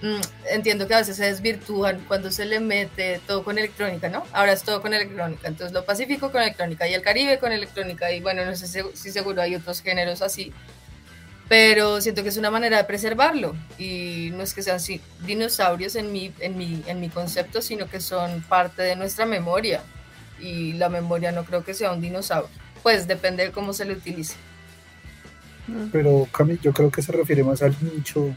[0.00, 0.20] Mm,
[0.52, 4.22] entiendo que a veces se desvirtúan cuando se le mete todo con electrónica, ¿no?
[4.32, 8.12] Ahora es todo con electrónica, entonces lo Pacífico con electrónica y el Caribe con electrónica
[8.12, 10.52] y bueno, no sé si seguro hay otros géneros así,
[11.48, 14.78] pero siento que es una manera de preservarlo y no es que sean
[15.26, 19.82] dinosaurios en mi, en, mi, en mi concepto, sino que son parte de nuestra memoria
[20.38, 22.50] y la memoria no creo que sea un dinosaurio,
[22.84, 24.36] pues depende de cómo se le utilice.
[25.90, 28.34] Pero Cami, yo creo que se refiere más al nicho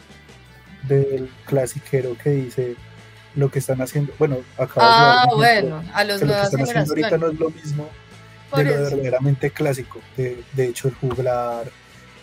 [0.88, 2.76] del clasiquero que dice
[3.36, 7.18] lo que están haciendo, bueno, acá ah, bueno, a los lo que están haciendo ahorita
[7.18, 7.90] no es lo mismo
[8.58, 11.72] de lo verdaderamente clásico, de, de hecho el juglar,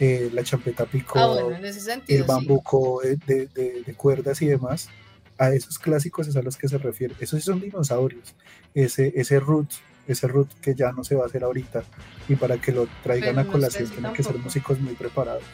[0.01, 1.59] eh, la champeta picó, ah,
[2.07, 4.91] el bambuco de, de, de, cuerdas y demás,
[5.39, 7.15] a esos clásicos es a los que se refiere.
[7.21, 8.35] Esos son dinosaurios.
[8.75, 9.69] Ese, ese root,
[10.07, 11.85] ese root que ya no se va a hacer ahorita.
[12.29, 15.45] Y para que lo traigan a colación tienen que ser músicos muy preparados.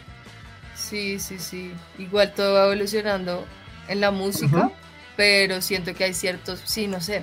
[0.88, 1.72] Sí, sí, sí.
[1.98, 3.44] Igual todo va evolucionando
[3.88, 4.70] en la música,
[5.16, 7.22] pero siento que hay ciertos, sí, no sé,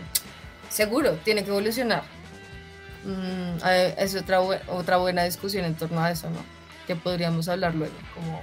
[0.70, 2.04] seguro, tiene que evolucionar.
[3.04, 3.64] Mm,
[3.98, 6.40] es otra, otra buena discusión en torno a eso, ¿no?
[6.88, 8.42] Que podríamos hablar luego, como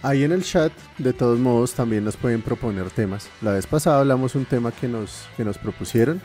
[0.00, 3.28] Ahí en el chat, de todos modos, también nos pueden proponer temas.
[3.42, 6.22] La vez pasada hablamos un tema que nos, que nos propusieron.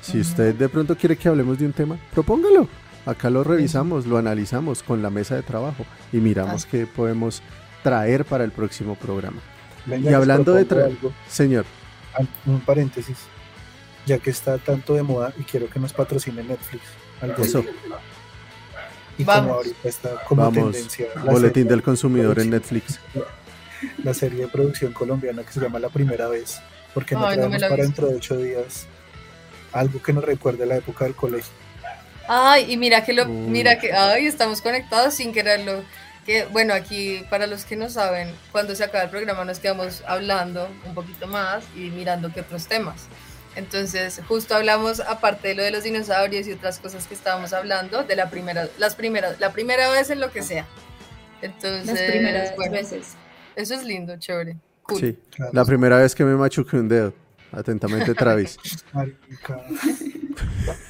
[0.00, 2.68] Si usted de pronto quiere que hablemos de un tema, propóngalo.
[3.04, 7.42] Acá lo revisamos, lo analizamos con la mesa de trabajo y miramos qué podemos
[7.82, 9.40] traer para el próximo programa.
[9.86, 10.96] y hablando de traer,
[11.28, 11.64] señor.
[12.14, 13.16] Ah, un paréntesis,
[14.06, 16.82] ya que está tanto de moda y quiero que nos patrocine Netflix.
[17.20, 17.64] Algo Eso.
[19.18, 21.08] Y como ahorita está como tendencia.
[21.24, 23.00] Boletín del consumidor en Netflix.
[24.04, 26.60] La serie de producción colombiana que se llama La Primera Vez.
[26.94, 28.86] Porque no traemos para dentro de ocho días
[29.72, 31.52] algo que nos recuerde la época del colegio.
[32.34, 35.84] Ay, y mira que lo, mira que, ay, estamos conectados sin quererlo.
[36.24, 40.02] Que bueno, aquí para los que no saben, cuando se acaba el programa nos quedamos
[40.06, 43.08] hablando un poquito más y mirando qué otros temas.
[43.54, 48.02] Entonces, justo hablamos, aparte de lo de los dinosaurios y otras cosas que estábamos hablando,
[48.02, 50.66] de la primera, las primeras, la primera vez en lo que sea.
[51.42, 51.86] Entonces,
[52.32, 53.08] las primeras veces.
[53.56, 54.56] Eso es lindo, chévere.
[54.84, 55.00] Cool.
[55.00, 55.18] Sí,
[55.52, 57.12] la primera vez que me machuqué un dedo.
[57.52, 58.56] Atentamente, Travis.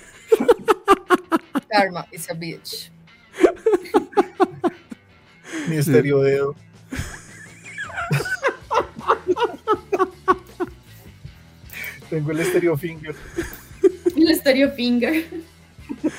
[1.72, 2.90] Karma is a bitch.
[5.68, 6.50] Mi estéreo dedo.
[12.10, 13.14] Tengo el estéreo finger.
[14.14, 15.24] El estéreo finger.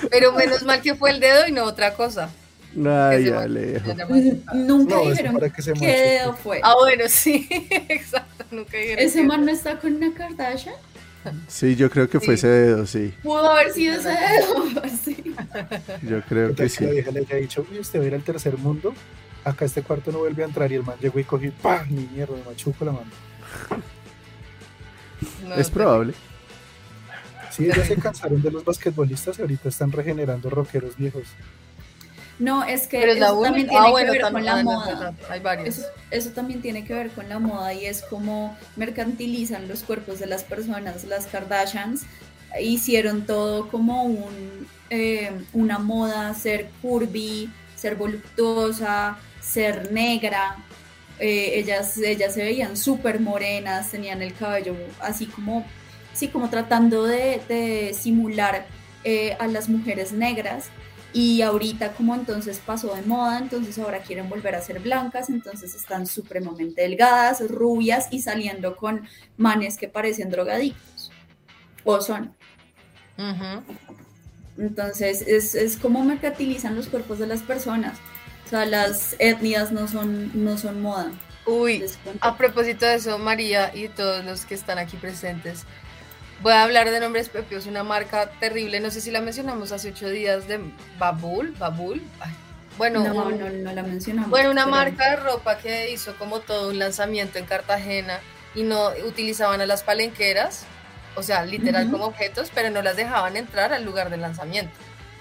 [0.09, 2.31] Pero menos mal que fue el dedo y no otra cosa.
[2.75, 3.45] Ay, ya
[4.55, 5.39] Nunca dijeron
[5.79, 6.59] qué dedo fue.
[6.63, 7.47] Ah, bueno, sí,
[7.89, 8.45] exacto.
[8.49, 9.05] Nunca dijeron.
[9.05, 10.73] ¿Ese man no está con una Kardashian?
[11.47, 13.13] Sí, yo creo que fue ese dedo, sí.
[13.21, 14.65] Pudo haber sido ese dedo,
[15.03, 15.22] sí.
[16.01, 16.85] Yo creo que sí.
[16.85, 18.93] La vieja le había dicho, uy, usted va a ir al tercer mundo,
[19.43, 21.87] acá este cuarto no vuelve a entrar y el man llegó y cogió, ¡pam!
[21.89, 23.11] Ni mierda, me machuco la mano
[25.57, 26.13] es probable.
[27.51, 31.23] Sí, ya se cansaron de los basquetbolistas y ahorita están regenerando rockeros viejos.
[32.39, 35.13] No, es que eso también tiene que ver con la moda.
[35.29, 35.81] Hay varios.
[36.09, 40.25] Eso, también tiene que ver con la moda y es como mercantilizan los cuerpos de
[40.25, 41.03] las personas.
[41.03, 42.05] Las Kardashians
[42.59, 50.63] hicieron todo como un, eh, una moda, ser curvy, ser voluptuosa, ser negra,
[51.17, 55.65] eh, ellas, ellas se veían súper morenas, tenían el cabello así como,
[56.31, 58.67] como tratando de, simular
[59.03, 60.67] eh, a las mujeres negras.
[61.11, 65.73] Y ahorita como entonces pasó de moda, entonces ahora quieren volver a ser blancas, entonces
[65.73, 71.11] están supremamente delgadas, rubias y saliendo con manes que parecen drogadictos.
[71.83, 72.35] O son.
[74.57, 77.99] Entonces es, es como mercantilizan los cuerpos de las personas
[78.53, 81.11] sea, las etnias no son, no son moda.
[81.45, 81.83] Uy,
[82.21, 85.63] a propósito de eso, María y todos los que están aquí presentes,
[86.41, 89.89] voy a hablar de nombres propios, una marca terrible, no sé si la mencionamos hace
[89.89, 90.59] ocho días, de
[90.99, 92.01] Babul, Babul.
[92.77, 94.29] bueno, no, no, la mencionamos.
[94.29, 98.19] Bueno, una marca de ropa que hizo como todo un lanzamiento en Cartagena
[98.55, 100.65] y no utilizaban a las palenqueras,
[101.15, 104.73] o sea, literal como objetos, pero no las dejaban entrar al lugar del lanzamiento.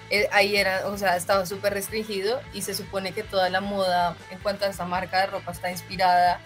[0.09, 4.15] Eh, ahí era, o sea, estaba súper restringido y se supone que toda la moda
[4.29, 6.39] en cuanto a esta marca de ropa está inspirada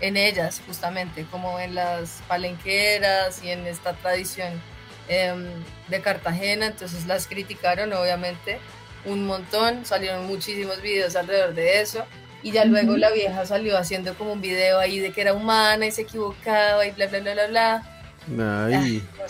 [0.00, 4.60] en ellas, justamente, como en las palenqueras y en esta tradición
[5.08, 5.46] em,
[5.88, 8.58] de Cartagena, entonces las criticaron obviamente
[9.04, 12.04] un montón, salieron muchísimos videos alrededor de eso.
[12.42, 15.86] Y ya luego la vieja salió haciendo como un video ahí de que era humana
[15.86, 17.93] y se equivocaba y bla, bla, bla, bla, bla.
[18.38, 19.26] Ay, ah,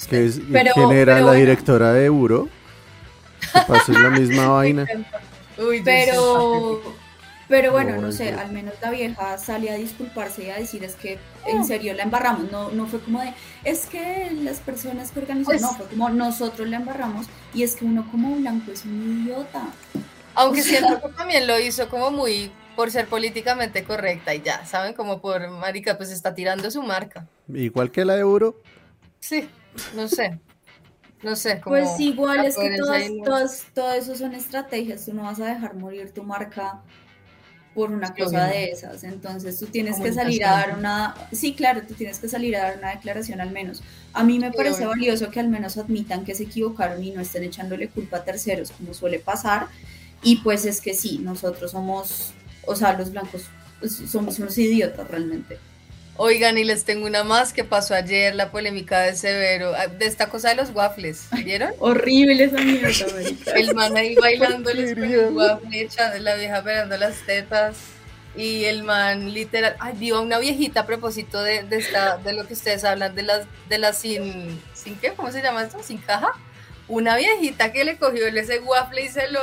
[0.75, 2.49] ¿quién era la directora de Euro?
[3.67, 4.87] pasó la misma vaina.
[5.85, 6.83] pero,
[7.49, 10.95] pero bueno, no sé, al menos la vieja sale a disculparse y a decir es
[10.95, 12.51] que en serio la embarramos.
[12.51, 13.35] No, no fue como de,
[13.65, 17.75] es que las personas que organizan, pues no, fue como nosotros la embarramos y es
[17.75, 19.67] que uno como blanco es un idiota.
[20.35, 24.95] Aunque siento que también lo hizo como muy por ser políticamente correcta y ya, ¿saben?
[24.95, 27.27] Como por, marica, pues está tirando su marca.
[27.53, 28.61] Igual que la euro.
[29.29, 29.49] Sí,
[29.95, 30.39] no sé.
[31.23, 31.63] No sé.
[31.67, 35.05] pues igual es que todas, todas, todo eso son estrategias.
[35.07, 36.85] Tú no vas a dejar morir tu marca
[37.75, 39.05] por una Sí, cosa de esas.
[39.05, 42.65] Entonces tú tienes que salir a dar una, sí, claro, tú tienes que salir a
[42.65, 43.83] dar una declaración al menos.
[44.13, 47.21] A mí me Sí, parece valioso que al menos admitan que se equivocaron y no
[47.23, 49.71] estén echándole culpa a terceros, como suele pasar.
[50.23, 55.09] Y pues es que sí, nosotros somos, o sea, los blancos pues, somos unos idiotas
[55.09, 55.63] realmente.
[56.17, 60.07] Oigan, y les tengo una más que pasó ayer, la polémica de Severo, ah, de
[60.07, 61.73] esta cosa de los waffles, ¿vieron?
[61.81, 62.89] Horrible esa mierda.
[63.57, 65.27] El man ahí bailándoles con Porquería.
[65.27, 67.77] el waffle, echando la vieja pegando las tetas.
[68.37, 72.33] Y el man literal, ay, vio a una viejita a propósito de, de esta, de
[72.33, 75.83] lo que ustedes hablan, de las, de las sin, sin qué, ¿cómo se llama esto?
[75.83, 76.33] Sin caja.
[76.89, 79.41] Una viejita que le cogió ese waffle y se lo,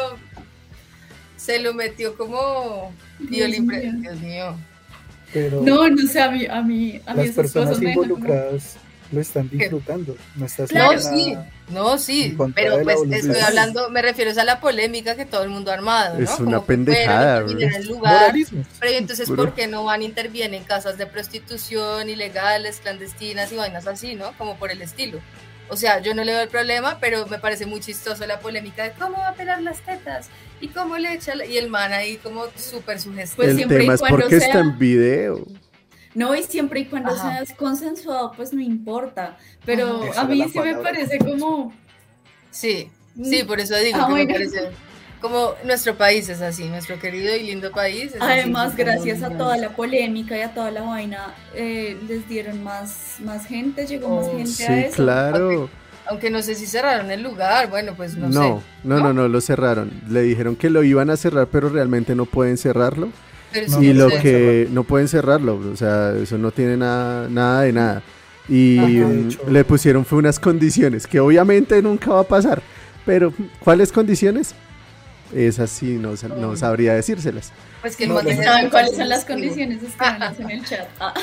[1.38, 3.50] se lo metió como Dios.
[3.50, 4.58] Dios mío.
[5.34, 8.76] Pero No, no sé, a mí, a mí, a mí las personas dejan como- involucradas
[9.12, 10.16] lo están disfrutando.
[10.36, 11.36] No estás Claro, sí,
[11.70, 15.70] no, sí, pero pues estoy hablando, me refiero a la polémica que todo el mundo
[15.72, 16.24] ha armado, ¿no?
[16.24, 18.34] Es una Como que pendejada, en el lugar,
[18.80, 19.44] pero entonces, Puro.
[19.44, 24.16] ¿por qué no van a intervienen en casas de prostitución, ilegales, clandestinas y vainas así,
[24.16, 24.32] ¿no?
[24.38, 25.20] Como por el estilo.
[25.72, 28.84] O sea, yo no le veo el problema, pero me parece muy chistoso la polémica
[28.84, 31.94] de cómo va a pelar las tetas y cómo le echa, la- y el man
[31.94, 33.38] ahí como súper sugestivo.
[33.38, 35.48] Pues el siempre y tema es cuando porque sea- está en video.
[36.14, 37.38] No, y siempre y cuando Ajá.
[37.38, 39.38] seas consensuado, pues no importa.
[39.66, 40.22] Pero Ajá.
[40.22, 41.74] A mí sí me parece como.
[42.50, 42.92] Sí,
[43.24, 44.72] sí, por eso digo Ah, que me parece
[45.22, 48.14] como nuestro país es así, nuestro querido y lindo país.
[48.16, 52.64] es Además, gracias a toda la polémica y a toda la vaina, eh, les dieron
[52.64, 54.96] más, más gente, llegó más Oh, gente Sí, a eso.
[54.96, 55.70] claro.
[56.10, 58.66] Aunque no sé si cerraron el lugar, bueno, pues no, No, sé.
[58.84, 59.92] no, no, no, lo cerraron.
[60.10, 63.10] Le dijeron que lo iban a cerrar, pero realmente no pueden cerrarlo.
[63.54, 67.28] Pero No, y no lo que no pueden cerrarlo, o sea, eso no tiene nada,
[67.30, 68.02] nada de nada.
[68.50, 69.08] Y Ajá.
[69.08, 72.62] mm, le pusieron fue unas condiciones que obviamente nunca va a pasar.
[73.06, 74.56] Pero, ¿cuáles condiciones?
[75.34, 77.52] Esas sí no, no sabría decírselas.
[77.82, 78.52] Pues que No, man no, ¿Y deje no.
[78.52, 79.84] de saben cuáles son las condiciones?
[79.84, 80.88] Escríbanlas en el chat.
[81.00, 81.14] Ah,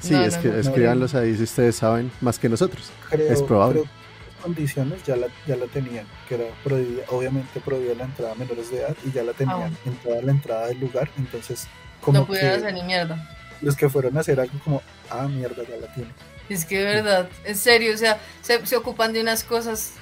[0.00, 2.90] Sí, No, es no, que no, no, escríbanlos ahí si ustedes saben más que nosotros.
[3.10, 3.80] Creo, Es probable.
[3.80, 3.90] creo que
[4.34, 8.34] las condiciones ya la, ya la tenían, que era prohibida, obviamente prohibida la entrada a
[8.36, 11.66] menores de edad y ya la tenían en toda la entrada del lugar, entonces
[12.00, 13.28] como No pudieron hacer ni mierda.
[13.60, 16.12] los que fueron a hacer algo como, ah, mierda, ya la tienen.
[16.48, 19.94] Es que de verdad, en serio, o sea, se, se ocupan de unas cosas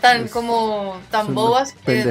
[0.00, 2.02] tan Es- como tan bobas que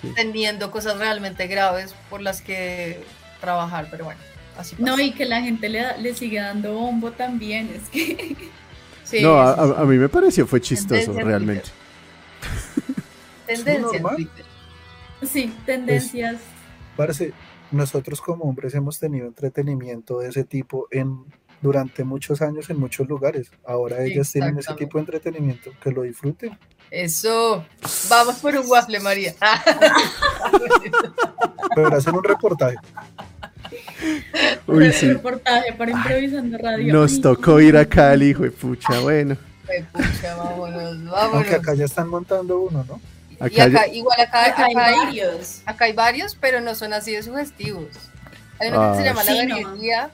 [0.00, 0.12] sí.
[0.14, 3.02] teniendo cosas realmente graves por las que
[3.40, 4.20] trabajar, pero bueno,
[4.58, 4.84] así pasa.
[4.90, 7.70] No, y que la gente le, da- le sigue dando bombo también.
[7.74, 8.36] Es que.
[9.02, 11.68] Sí, no, a, a- a mí me pareció fue chistoso Tendencia realmente.
[13.46, 14.02] tendencia.
[15.22, 16.36] Sí, tendencias.
[16.96, 17.32] Parece,
[17.72, 21.24] nosotros como hombres hemos tenido entretenimiento de ese tipo en
[21.60, 23.50] durante muchos años en muchos lugares.
[23.66, 26.56] Ahora ellas tienen ese tipo de entretenimiento, que lo disfruten.
[26.90, 27.64] Eso,
[28.08, 29.34] vamos por un waffle, María.
[31.74, 32.76] Pero hacen un reportaje.
[34.66, 35.12] Uy, sí.
[35.12, 36.92] Reportaje para improvisando radio.
[36.92, 39.36] Nos Ay, tocó ir a Cali, hijo de pucha, bueno.
[39.68, 41.52] Ay, pucha, vámonos, Aunque vámonos.
[41.54, 43.00] acá ya están montando uno, ¿no?
[43.48, 45.62] y acá igual acá, Acá hay acá hay, varios.
[45.64, 47.86] acá hay varios, pero no son así de sugestivos.
[48.58, 49.54] Hay uno que se Ah, llama sí, la no.
[49.56, 50.10] verguería.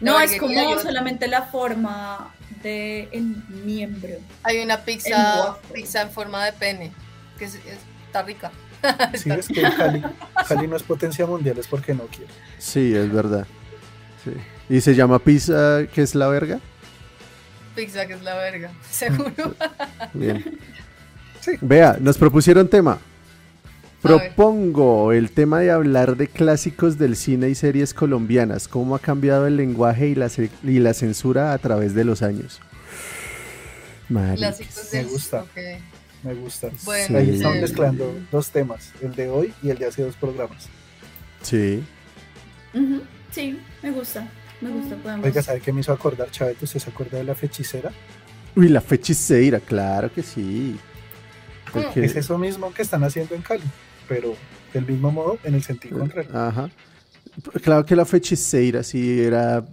[0.00, 2.32] No, La es como solamente la forma
[2.64, 3.22] de el
[3.64, 4.14] miembro.
[4.42, 5.74] Hay una pizza, waffle.
[5.82, 6.92] pizza en forma de pene,
[7.38, 8.50] que es- es- está rica.
[9.14, 10.02] Si es que Cali,
[10.48, 12.30] Cali no es potencia mundial, es porque no quiere.
[12.58, 13.46] Sí, es verdad.
[14.24, 14.32] Sí.
[14.68, 16.58] ¿Y se llama pizza, que es la verga?
[17.74, 19.54] Pizza que es la verga, seguro.
[20.12, 20.58] Bien.
[21.40, 21.52] Sí.
[21.60, 22.98] Vea, nos propusieron tema.
[24.08, 29.46] Propongo el tema de hablar de clásicos del cine y series colombianas, cómo ha cambiado
[29.46, 32.60] el lenguaje y la, ce- y la censura a través de los años.
[34.08, 34.36] Marica.
[34.36, 35.44] Clásicos Me del- gusta.
[36.22, 36.68] Me gusta.
[36.84, 37.44] Bueno, Ahí Sí.
[37.44, 40.68] eh, mezclando dos temas, el de hoy y el de hace dos programas.
[41.42, 41.82] Sí.
[43.30, 44.28] Sí, me gusta.
[44.60, 44.96] Me gusta.
[44.96, 45.26] Podemos.
[45.26, 46.64] Oiga, ¿sabe qué me hizo acordar, Chaveto?
[46.64, 47.90] ¿Usted se acuerda de la fechicera?
[48.56, 50.76] Uy, la fechiceira, claro que sí.
[51.72, 53.64] Porque- Es eso mismo que están haciendo en Cali,
[54.08, 54.34] pero
[54.72, 56.30] del mismo modo en el sentido contrario.
[56.34, 56.70] Ajá.
[57.62, 59.64] Claro que la fechiceira sí era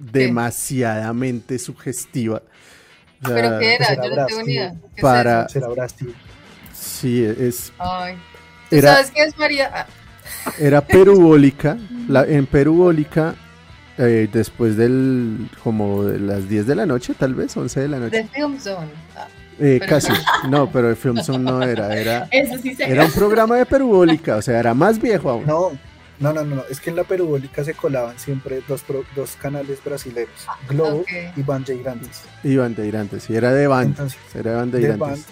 [0.00, 2.42] demasiadamente sugestiva.
[3.22, 3.94] O sea, ¿Pero qué era?
[3.94, 4.74] Yo no tengo ni idea.
[4.96, 5.48] ¿Qué Para-?
[5.48, 6.14] Será Brasil.
[6.74, 8.14] Sí, es, Ay.
[8.70, 9.70] ¿Tú Era- sabes qué es María?
[9.74, 9.86] Ah,
[10.58, 11.76] era perubólica.
[12.08, 13.36] La, en perubólica,
[13.96, 17.98] eh, después del, como de las 10 de la noche, tal vez, 11 de la
[18.10, 18.28] The noche.
[18.34, 18.88] Film Zone.
[19.52, 20.12] Ah, Eh, casi.
[20.48, 21.94] No, pero el Film Zone no era.
[21.96, 25.46] Era, Eso sí se era un programa de perubólica, o sea, era más viejo aún.
[25.46, 25.70] No,
[26.20, 29.36] no, no, no, no, es que en la perubólica se colaban siempre dos, pro- dos
[29.40, 31.08] canales brasileños, Globo ok.
[31.36, 32.22] y Bandeirantes.
[32.44, 33.90] Y Bandeirantes, sí, era de Band.
[33.90, 34.98] Entonces, Era de de Bandeirantes.
[34.98, 35.22] Band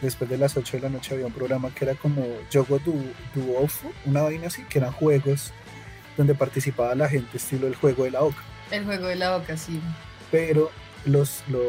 [0.00, 2.94] después de las 8 de la noche había un programa que era como Yogo du,
[3.34, 5.52] Duofo, una vaina así, que eran juegos
[6.16, 8.42] donde participaba la gente estilo el juego de la oca.
[8.70, 9.80] El juego de la oca, sí.
[10.30, 10.70] Pero
[11.04, 11.60] los, los,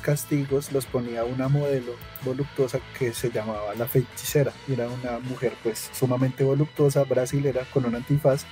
[0.00, 1.92] castigos los ponía una modelo
[2.24, 4.52] voluptuosa que se llamaba la fechicera.
[4.68, 8.44] Era una mujer pues sumamente voluptuosa, brasilera, con un antifaz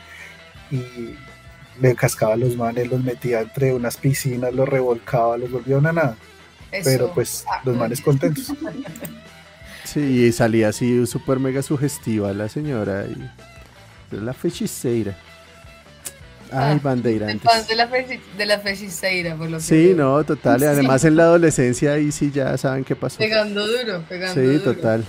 [0.70, 1.14] y
[1.80, 6.16] le cascaba los manes, los metía entre unas piscinas, los revolcaba, los volvía una nada.
[6.84, 8.52] Pero pues ah, los manes contentos.
[9.82, 15.16] Sí, salía así súper mega sugestiva la señora y la fechiceira.
[16.52, 17.68] Ay, ah, bandeirantes.
[17.68, 20.60] De la, de la fechiceira, por lo que Sí, no, total.
[20.62, 23.18] Además en la adolescencia ahí sí ya saben qué pasó.
[23.18, 24.58] Pegando duro, pegando duro.
[24.58, 25.04] Sí, total.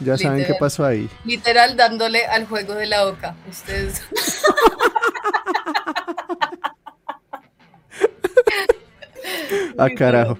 [0.00, 1.08] Ya saben qué pasó ahí.
[1.24, 3.36] Literal dándole al juego de la oca.
[3.48, 4.02] Ustedes.
[9.78, 10.38] ah, carajo.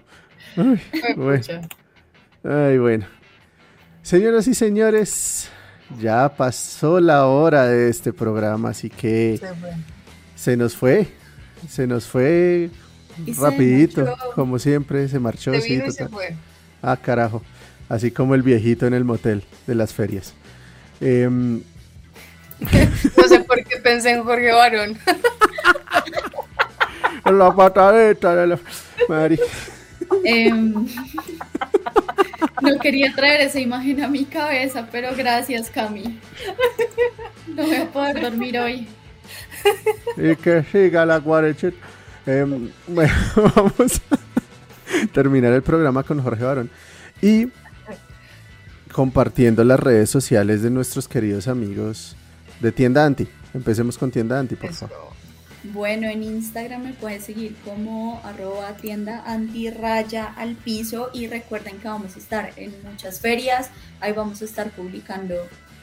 [2.45, 3.07] Ay, bueno.
[4.03, 5.49] Señoras y señores,
[5.99, 9.41] ya pasó la hora de este programa, así que
[10.37, 11.09] se, nos fue.
[11.68, 12.70] Se nos fue
[13.39, 15.53] rapidito, como siempre, se marchó.
[16.82, 17.43] Ah, carajo.
[17.89, 20.34] Así como el viejito en el motel de las ferias.
[21.01, 21.62] Em,
[22.61, 24.99] no sé por qué pensé en Jorge Barón.
[27.32, 28.59] la patadita de la...
[29.09, 29.39] Mari.
[30.24, 30.87] Em,
[32.62, 36.20] no quería traer esa imagen a mi cabeza, pero gracias, Cami.
[37.47, 38.89] No voy a poder dormir hoy.
[40.17, 41.77] Y que siga la cuarentena.
[42.25, 43.12] Em, bueno,
[43.55, 46.71] vamos a terminar el programa con Jorge Barón.
[47.21, 47.49] Y
[48.93, 52.17] compartiendo las redes sociales de nuestros queridos amigos
[52.61, 53.29] de Tienda Anti.
[53.53, 55.17] Empecemos con Tienda Anti, por favor.
[55.73, 61.89] Bueno, en Instagram me pueden seguir como arroba tienda antirraya al piso y recuerden que
[61.89, 65.35] vamos a estar en muchas ferias, ahí vamos a estar publicando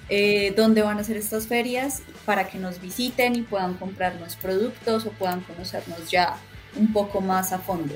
[0.10, 5.06] eh, dónde van a ser estas ferias para que nos visiten y puedan comprarnos productos
[5.06, 6.38] o puedan conocernos ya
[6.76, 7.96] un poco más a fondo.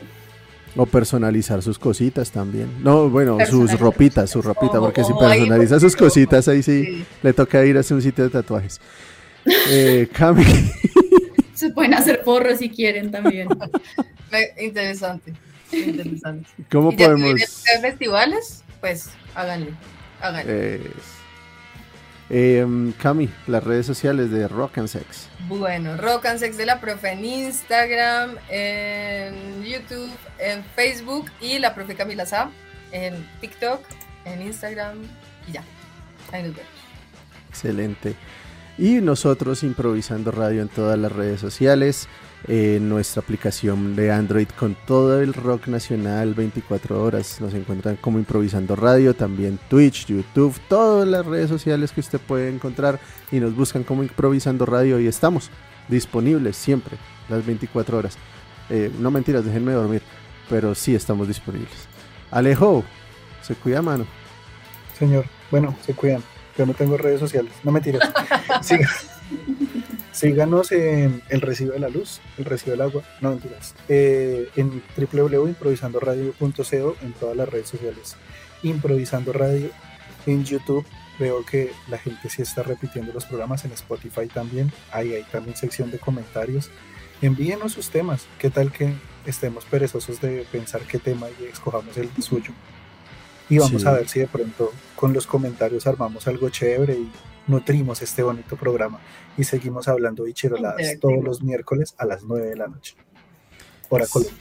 [0.75, 2.69] O personalizar sus cositas también.
[2.83, 7.65] No, bueno, sus ropitas, su ropita, porque si personaliza sus cositas, ahí sí, le toca
[7.65, 8.79] ir a hacer un sitio de tatuajes.
[9.69, 10.43] Eh, Cami.
[11.53, 13.47] Se pueden hacer porros si quieren también.
[14.59, 15.33] interesante,
[15.71, 16.49] interesante.
[16.69, 17.63] ¿Cómo podemos?
[17.81, 19.71] Festivales, pues háganle,
[20.19, 20.75] háganle.
[20.75, 20.91] Eh,
[22.29, 25.29] Cami, las redes sociales de Rock and Sex.
[25.47, 31.73] Bueno, Rock and Sex de la profe en Instagram, en YouTube, en Facebook y la
[31.73, 32.49] profe Camila Sá
[32.91, 33.81] en TikTok,
[34.25, 34.97] en Instagram
[35.47, 35.63] y ya.
[36.31, 36.71] Ahí nos vemos.
[37.49, 38.15] Excelente.
[38.77, 42.07] Y nosotros improvisando radio en todas las redes sociales,
[42.47, 47.41] en nuestra aplicación de Android con todo el rock nacional 24 horas.
[47.41, 52.49] Nos encuentran como improvisando radio, también Twitch, YouTube, todas las redes sociales que usted puede
[52.49, 52.99] encontrar
[53.31, 55.49] y nos buscan como improvisando radio y estamos
[55.87, 56.97] disponibles siempre,
[57.29, 58.17] las 24 horas.
[58.69, 60.01] Eh, no mentiras, déjenme dormir,
[60.49, 61.87] pero sí estamos disponibles.
[62.31, 62.83] Alejo,
[63.41, 64.05] se cuida mano.
[64.97, 66.23] Señor, bueno, se cuidan.
[66.57, 68.01] Yo no tengo redes sociales, no me tires.
[70.17, 73.75] síganos en El Recibo de la Luz, El Recibo del Agua, no mentiras.
[73.87, 78.15] Eh, en www.improvisandoradio.co en todas las redes sociales.
[78.63, 79.69] Improvisando Radio
[80.25, 80.85] en YouTube.
[81.19, 84.71] Veo que la gente sí está repitiendo los programas en Spotify también.
[84.91, 86.69] Ahí hay también sección de comentarios.
[87.21, 88.27] Envíenos sus temas.
[88.37, 88.93] ¿Qué tal que
[89.25, 92.51] estemos perezosos de pensar qué tema y escojamos el suyo?
[93.49, 97.11] Y vamos a ver si de pronto con los comentarios armamos algo chévere y
[97.47, 98.99] nutrimos este bonito programa.
[99.37, 102.95] Y seguimos hablando bichiroladas todos los miércoles a las 9 de la noche.
[103.89, 104.37] Hora Colombia.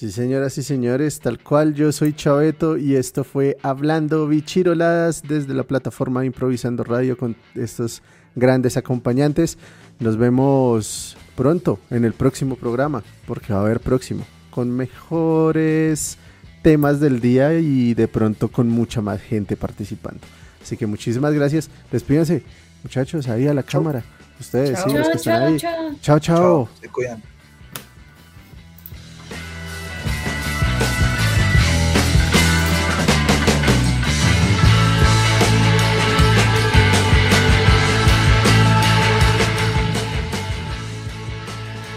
[0.00, 5.52] Sí, señoras y señores, tal cual yo soy Chaveto y esto fue Hablando Bichiroladas desde
[5.52, 8.02] la plataforma Improvisando Radio con estos
[8.34, 9.58] grandes acompañantes.
[9.98, 16.16] Nos vemos pronto en el próximo programa, porque va a haber próximo, con mejores
[16.62, 20.20] temas del día y de pronto con mucha más gente participando.
[20.62, 21.70] Así que muchísimas gracias.
[21.90, 22.42] Despídense,
[22.82, 24.02] muchachos, ahí a la cámara.
[24.38, 25.58] Ustedes, sí, los que están ahí.
[26.00, 26.18] chao.
[26.18, 26.68] chao.
[26.80, 27.22] Se cuidan.